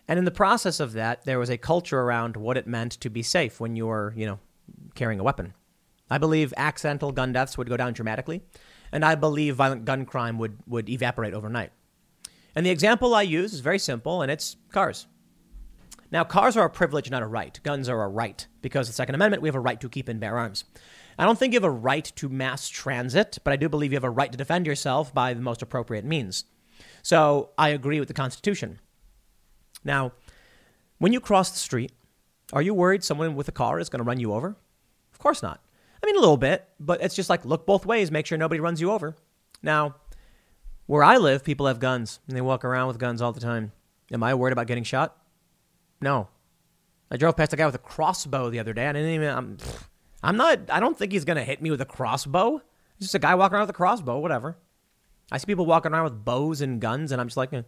[0.08, 3.10] and in the process of that, there was a culture around what it meant to
[3.10, 4.40] be safe when you were, you know,
[4.96, 5.54] carrying a weapon.
[6.10, 8.42] I believe accidental gun deaths would go down dramatically
[8.92, 11.72] and I believe violent gun crime would, would evaporate overnight.
[12.56, 15.08] And the example I use is very simple, and it's cars.
[16.10, 17.60] Now, cars are a privilege, not a right.
[17.64, 20.20] Guns are a right because the Second Amendment, we have a right to keep and
[20.20, 20.64] bear arms.
[21.20, 23.98] I don't think you have a right to mass transit, but I do believe you
[23.98, 26.46] have a right to defend yourself by the most appropriate means.
[27.02, 28.80] So I agree with the Constitution.
[29.84, 30.14] Now,
[31.00, 31.92] when you cross the street,
[32.54, 34.56] are you worried someone with a car is going to run you over?
[35.12, 35.62] Of course not.
[36.02, 38.60] I mean, a little bit, but it's just like look both ways, make sure nobody
[38.60, 39.16] runs you over.
[39.62, 39.96] Now,
[40.86, 43.72] where I live, people have guns and they walk around with guns all the time.
[44.12, 45.18] Am I worried about getting shot?
[46.02, 46.30] No.
[47.10, 48.88] I drove past a guy with a crossbow the other day.
[48.88, 49.30] I didn't even.
[49.30, 49.58] I'm,
[50.24, 50.60] I'm not.
[50.70, 52.62] I don't think he's gonna hit me with a crossbow.
[52.98, 54.58] It's just a guy walking around with a crossbow, whatever.
[55.32, 57.64] I see people walking around with bows and guns, and I'm just like, eh.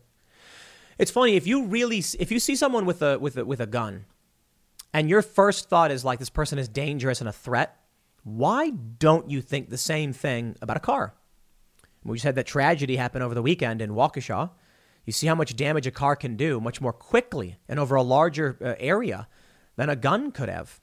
[0.97, 3.67] it's funny if you really if you see someone with a with a with a
[3.67, 4.05] gun,
[4.93, 7.78] and your first thought is like this person is dangerous and a threat.
[8.23, 11.13] Why don't you think the same thing about a car?
[12.03, 14.51] We just had that tragedy happen over the weekend in Waukesha.
[15.05, 18.03] You see how much damage a car can do much more quickly and over a
[18.03, 19.27] larger uh, area
[19.75, 20.79] than a gun could have.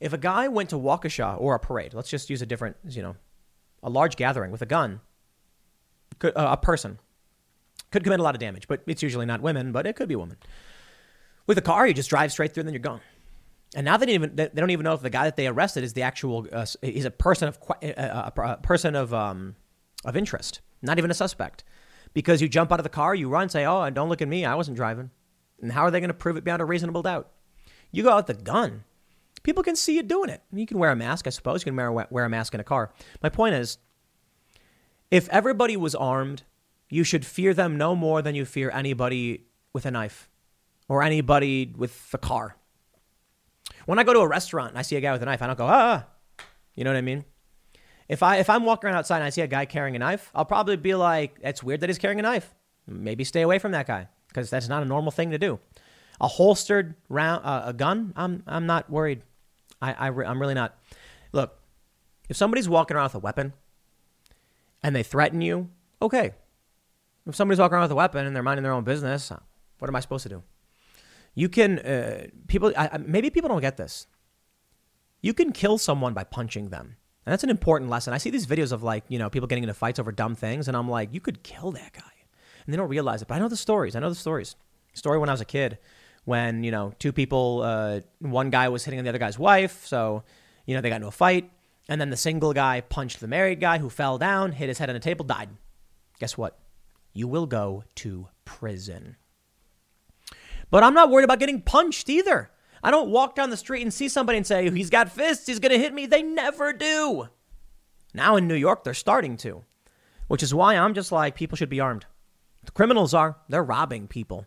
[0.00, 3.02] If a guy went to Waukesha or a parade, let's just use a different, you
[3.02, 3.16] know,
[3.82, 5.00] a large gathering with a gun,
[6.18, 6.98] could, uh, a person
[7.90, 10.14] could commit a lot of damage, but it's usually not women, but it could be
[10.14, 10.36] a woman.
[11.46, 13.00] With a car, you just drive straight through and then you're gone.
[13.74, 15.84] And now they don't even they don't even know if the guy that they arrested
[15.84, 19.54] is the actual uh, he's a person of uh, uh, a person of um,
[20.04, 21.62] of interest, not even a suspect,
[22.12, 24.44] because you jump out of the car, you run, say, "Oh, don't look at me,
[24.44, 25.10] I wasn't driving."
[25.62, 27.30] And how are they going to prove it beyond a reasonable doubt?
[27.92, 28.84] You go out with the gun,
[29.42, 30.42] people can see you doing it.
[30.52, 31.62] You can wear a mask, I suppose.
[31.62, 32.92] You can wear wear a mask in a car.
[33.22, 33.78] My point is,
[35.10, 36.42] if everybody was armed,
[36.88, 40.28] you should fear them no more than you fear anybody with a knife
[40.88, 42.56] or anybody with a car.
[43.90, 45.48] When I go to a restaurant and I see a guy with a knife, I
[45.48, 46.06] don't go, ah,
[46.76, 47.24] you know what I mean?
[48.08, 50.30] If I if I'm walking around outside and I see a guy carrying a knife,
[50.32, 52.54] I'll probably be like, "That's weird that he's carrying a knife.
[52.86, 55.58] Maybe stay away from that guy because that's not a normal thing to do."
[56.20, 59.22] A holstered round uh, a gun, I'm I'm not worried.
[59.82, 60.78] I, I I'm really not.
[61.32, 61.58] Look,
[62.28, 63.54] if somebody's walking around with a weapon
[64.84, 65.68] and they threaten you,
[66.00, 66.34] okay.
[67.26, 69.32] If somebody's walking around with a weapon and they're minding their own business,
[69.80, 70.44] what am I supposed to do?
[71.34, 74.06] You can uh, people I, maybe people don't get this.
[75.20, 76.96] You can kill someone by punching them.
[77.26, 78.14] And that's an important lesson.
[78.14, 80.68] I see these videos of like, you know, people getting into fights over dumb things,
[80.68, 82.02] and I'm like, you could kill that guy.
[82.64, 83.28] And they don't realize it.
[83.28, 83.94] But I know the stories.
[83.94, 84.56] I know the stories.
[84.94, 85.78] Story when I was a kid,
[86.24, 89.86] when, you know, two people, uh, one guy was hitting on the other guy's wife.
[89.86, 90.24] So,
[90.66, 91.50] you know, they got into a fight.
[91.88, 94.90] And then the single guy punched the married guy who fell down, hit his head
[94.90, 95.48] on a table, died.
[96.18, 96.58] Guess what?
[97.12, 99.16] You will go to prison.
[100.70, 102.50] But I'm not worried about getting punched either.
[102.82, 105.58] I don't walk down the street and see somebody and say, he's got fists, he's
[105.58, 106.06] going to hit me.
[106.06, 107.28] They never do.
[108.14, 109.64] Now in New York, they're starting to,
[110.28, 112.06] which is why I'm just like, people should be armed.
[112.64, 113.36] The criminals are.
[113.48, 114.46] They're robbing people.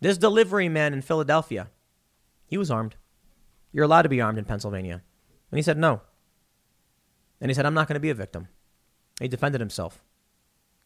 [0.00, 1.68] This delivery man in Philadelphia,
[2.46, 2.96] he was armed.
[3.72, 5.02] You're allowed to be armed in Pennsylvania.
[5.50, 6.02] And he said no.
[7.40, 8.48] And he said, I'm not going to be a victim.
[9.20, 10.02] He defended himself.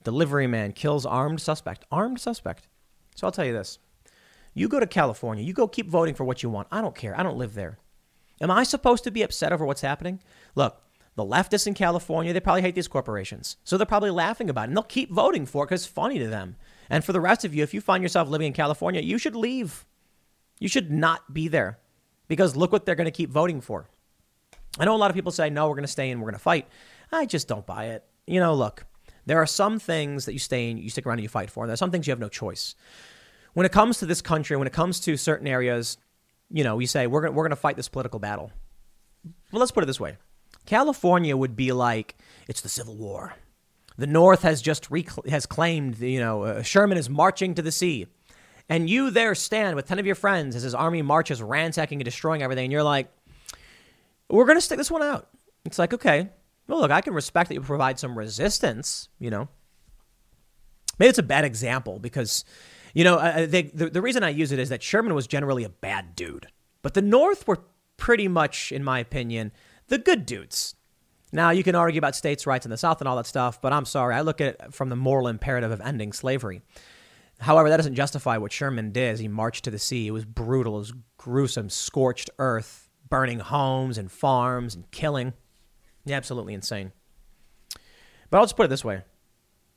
[0.04, 1.84] Delivery man kills armed suspect.
[1.90, 2.68] Armed suspect.
[3.14, 3.78] So I'll tell you this
[4.54, 6.68] you go to California, you go keep voting for what you want.
[6.70, 7.18] I don't care.
[7.18, 7.78] I don't live there.
[8.40, 10.20] Am I supposed to be upset over what's happening?
[10.54, 10.82] Look,
[11.14, 13.56] the leftists in California, they probably hate these corporations.
[13.64, 14.68] So they're probably laughing about it.
[14.68, 16.56] And they'll keep voting for it because it's funny to them.
[16.90, 19.36] And for the rest of you, if you find yourself living in California, you should
[19.36, 19.86] leave.
[20.58, 21.78] You should not be there
[22.28, 23.88] because look what they're going to keep voting for.
[24.78, 26.34] I know a lot of people say, no, we're going to stay in, we're going
[26.34, 26.66] to fight.
[27.10, 28.04] I just don't buy it.
[28.26, 28.86] You know, look,
[29.26, 31.62] there are some things that you stay in, you stick around and you fight for,
[31.62, 32.74] and there are some things you have no choice
[33.54, 35.98] when it comes to this country, when it comes to certain areas,
[36.50, 38.50] you know, you say we're gonna, we're going to fight this political battle.
[39.52, 40.16] Well, let's put it this way:
[40.66, 42.16] California would be like
[42.48, 43.34] it's the Civil War.
[43.98, 44.88] The North has just
[45.28, 48.06] has claimed, you know, uh, Sherman is marching to the sea,
[48.68, 52.04] and you there stand with ten of your friends as his army marches, ransacking and
[52.04, 53.10] destroying everything, and you're like,
[54.28, 55.28] we're going to stick this one out.
[55.64, 56.30] It's like, okay,
[56.66, 59.48] well, look, I can respect that you provide some resistance, you know.
[60.98, 62.44] Maybe it's a bad example because
[62.94, 65.68] you know, they, the, the reason I use it is that Sherman was generally a
[65.68, 66.48] bad dude,
[66.82, 67.60] but the North were
[67.96, 69.52] pretty much, in my opinion,
[69.88, 70.74] the good dudes.
[71.32, 73.72] Now, you can argue about states' rights in the South and all that stuff, but
[73.72, 74.14] I'm sorry.
[74.14, 76.60] I look at it from the moral imperative of ending slavery.
[77.40, 80.06] However, that doesn't justify what Sherman did as he marched to the sea.
[80.06, 85.32] It was brutal, it was gruesome, scorched earth, burning homes and farms and killing.
[86.04, 86.92] Yeah, absolutely insane.
[88.30, 89.02] But I'll just put it this way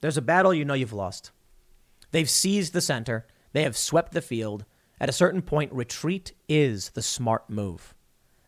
[0.01, 1.31] there's a battle you know you've lost.
[2.11, 4.65] They've seized the center, they have swept the field.
[4.99, 7.93] At a certain point, retreat is the smart move.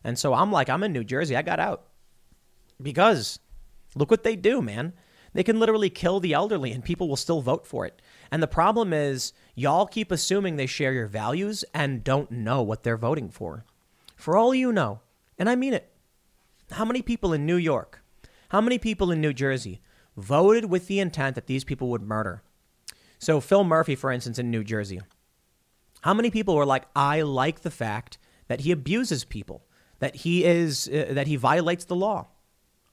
[0.02, 1.36] And so I'm like, I'm in New Jersey.
[1.36, 1.88] I got out.
[2.80, 3.38] Because
[3.94, 4.94] look what they do, man.
[5.34, 8.00] They can literally kill the elderly and people will still vote for it.
[8.30, 12.82] And the problem is, y'all keep assuming they share your values and don't know what
[12.82, 13.64] they're voting for.
[14.16, 15.00] For all you know,
[15.38, 15.92] and I mean it,
[16.72, 18.02] how many people in New York,
[18.48, 19.80] how many people in New Jersey
[20.16, 22.42] voted with the intent that these people would murder?
[23.18, 25.00] So, Phil Murphy, for instance, in New Jersey,
[26.02, 29.64] how many people were like, I like the fact that he abuses people,
[29.98, 32.28] that he is, uh, that he violates the law?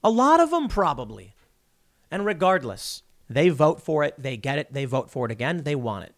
[0.02, 1.34] A lot of them probably.
[2.10, 5.74] And regardless, they vote for it, they get it, they vote for it again, they
[5.74, 6.14] want it.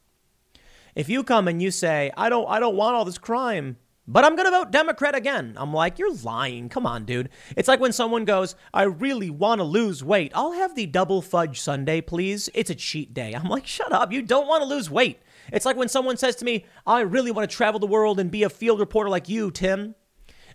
[0.94, 3.76] If you come and you say, I don't, I don't want all this crime,
[4.08, 5.52] but I'm going to vote Democrat again.
[5.56, 6.70] I'm like, you're lying.
[6.70, 7.28] Come on, dude.
[7.56, 10.32] It's like when someone goes, I really want to lose weight.
[10.34, 12.48] I'll have the double fudge sundae, please.
[12.54, 13.34] It's a cheat day.
[13.34, 14.10] I'm like, shut up.
[14.10, 15.20] You don't want to lose weight.
[15.52, 18.30] It's like when someone says to me, I really want to travel the world and
[18.30, 19.94] be a field reporter like you, Tim.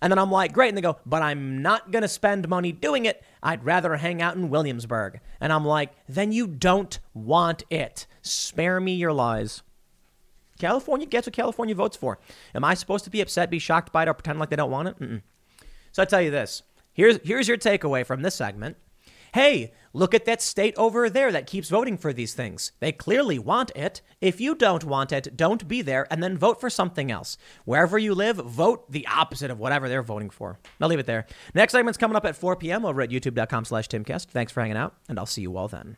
[0.01, 0.69] And then I'm like, great.
[0.69, 3.23] And they go, but I'm not going to spend money doing it.
[3.41, 5.19] I'd rather hang out in Williamsburg.
[5.39, 8.07] And I'm like, then you don't want it.
[8.23, 9.61] Spare me your lies.
[10.63, 12.19] California gets what California votes for.
[12.55, 14.71] Am I supposed to be upset, be shocked by it, or pretend like they don't
[14.71, 14.97] want it?
[14.97, 15.21] Mm-mm.
[15.91, 16.63] So I tell you this.
[16.93, 18.77] Here's here's your takeaway from this segment.
[19.33, 22.71] Hey, look at that state over there that keeps voting for these things.
[22.79, 24.01] They clearly want it.
[24.21, 27.35] If you don't want it, don't be there and then vote for something else.
[27.65, 30.59] Wherever you live, vote the opposite of whatever they're voting for.
[30.79, 31.25] I'll leave it there.
[31.53, 32.85] Next segment's coming up at 4 p.m.
[32.85, 34.27] over at youtube.com slash timcast.
[34.27, 35.97] Thanks for hanging out, and I'll see you all then.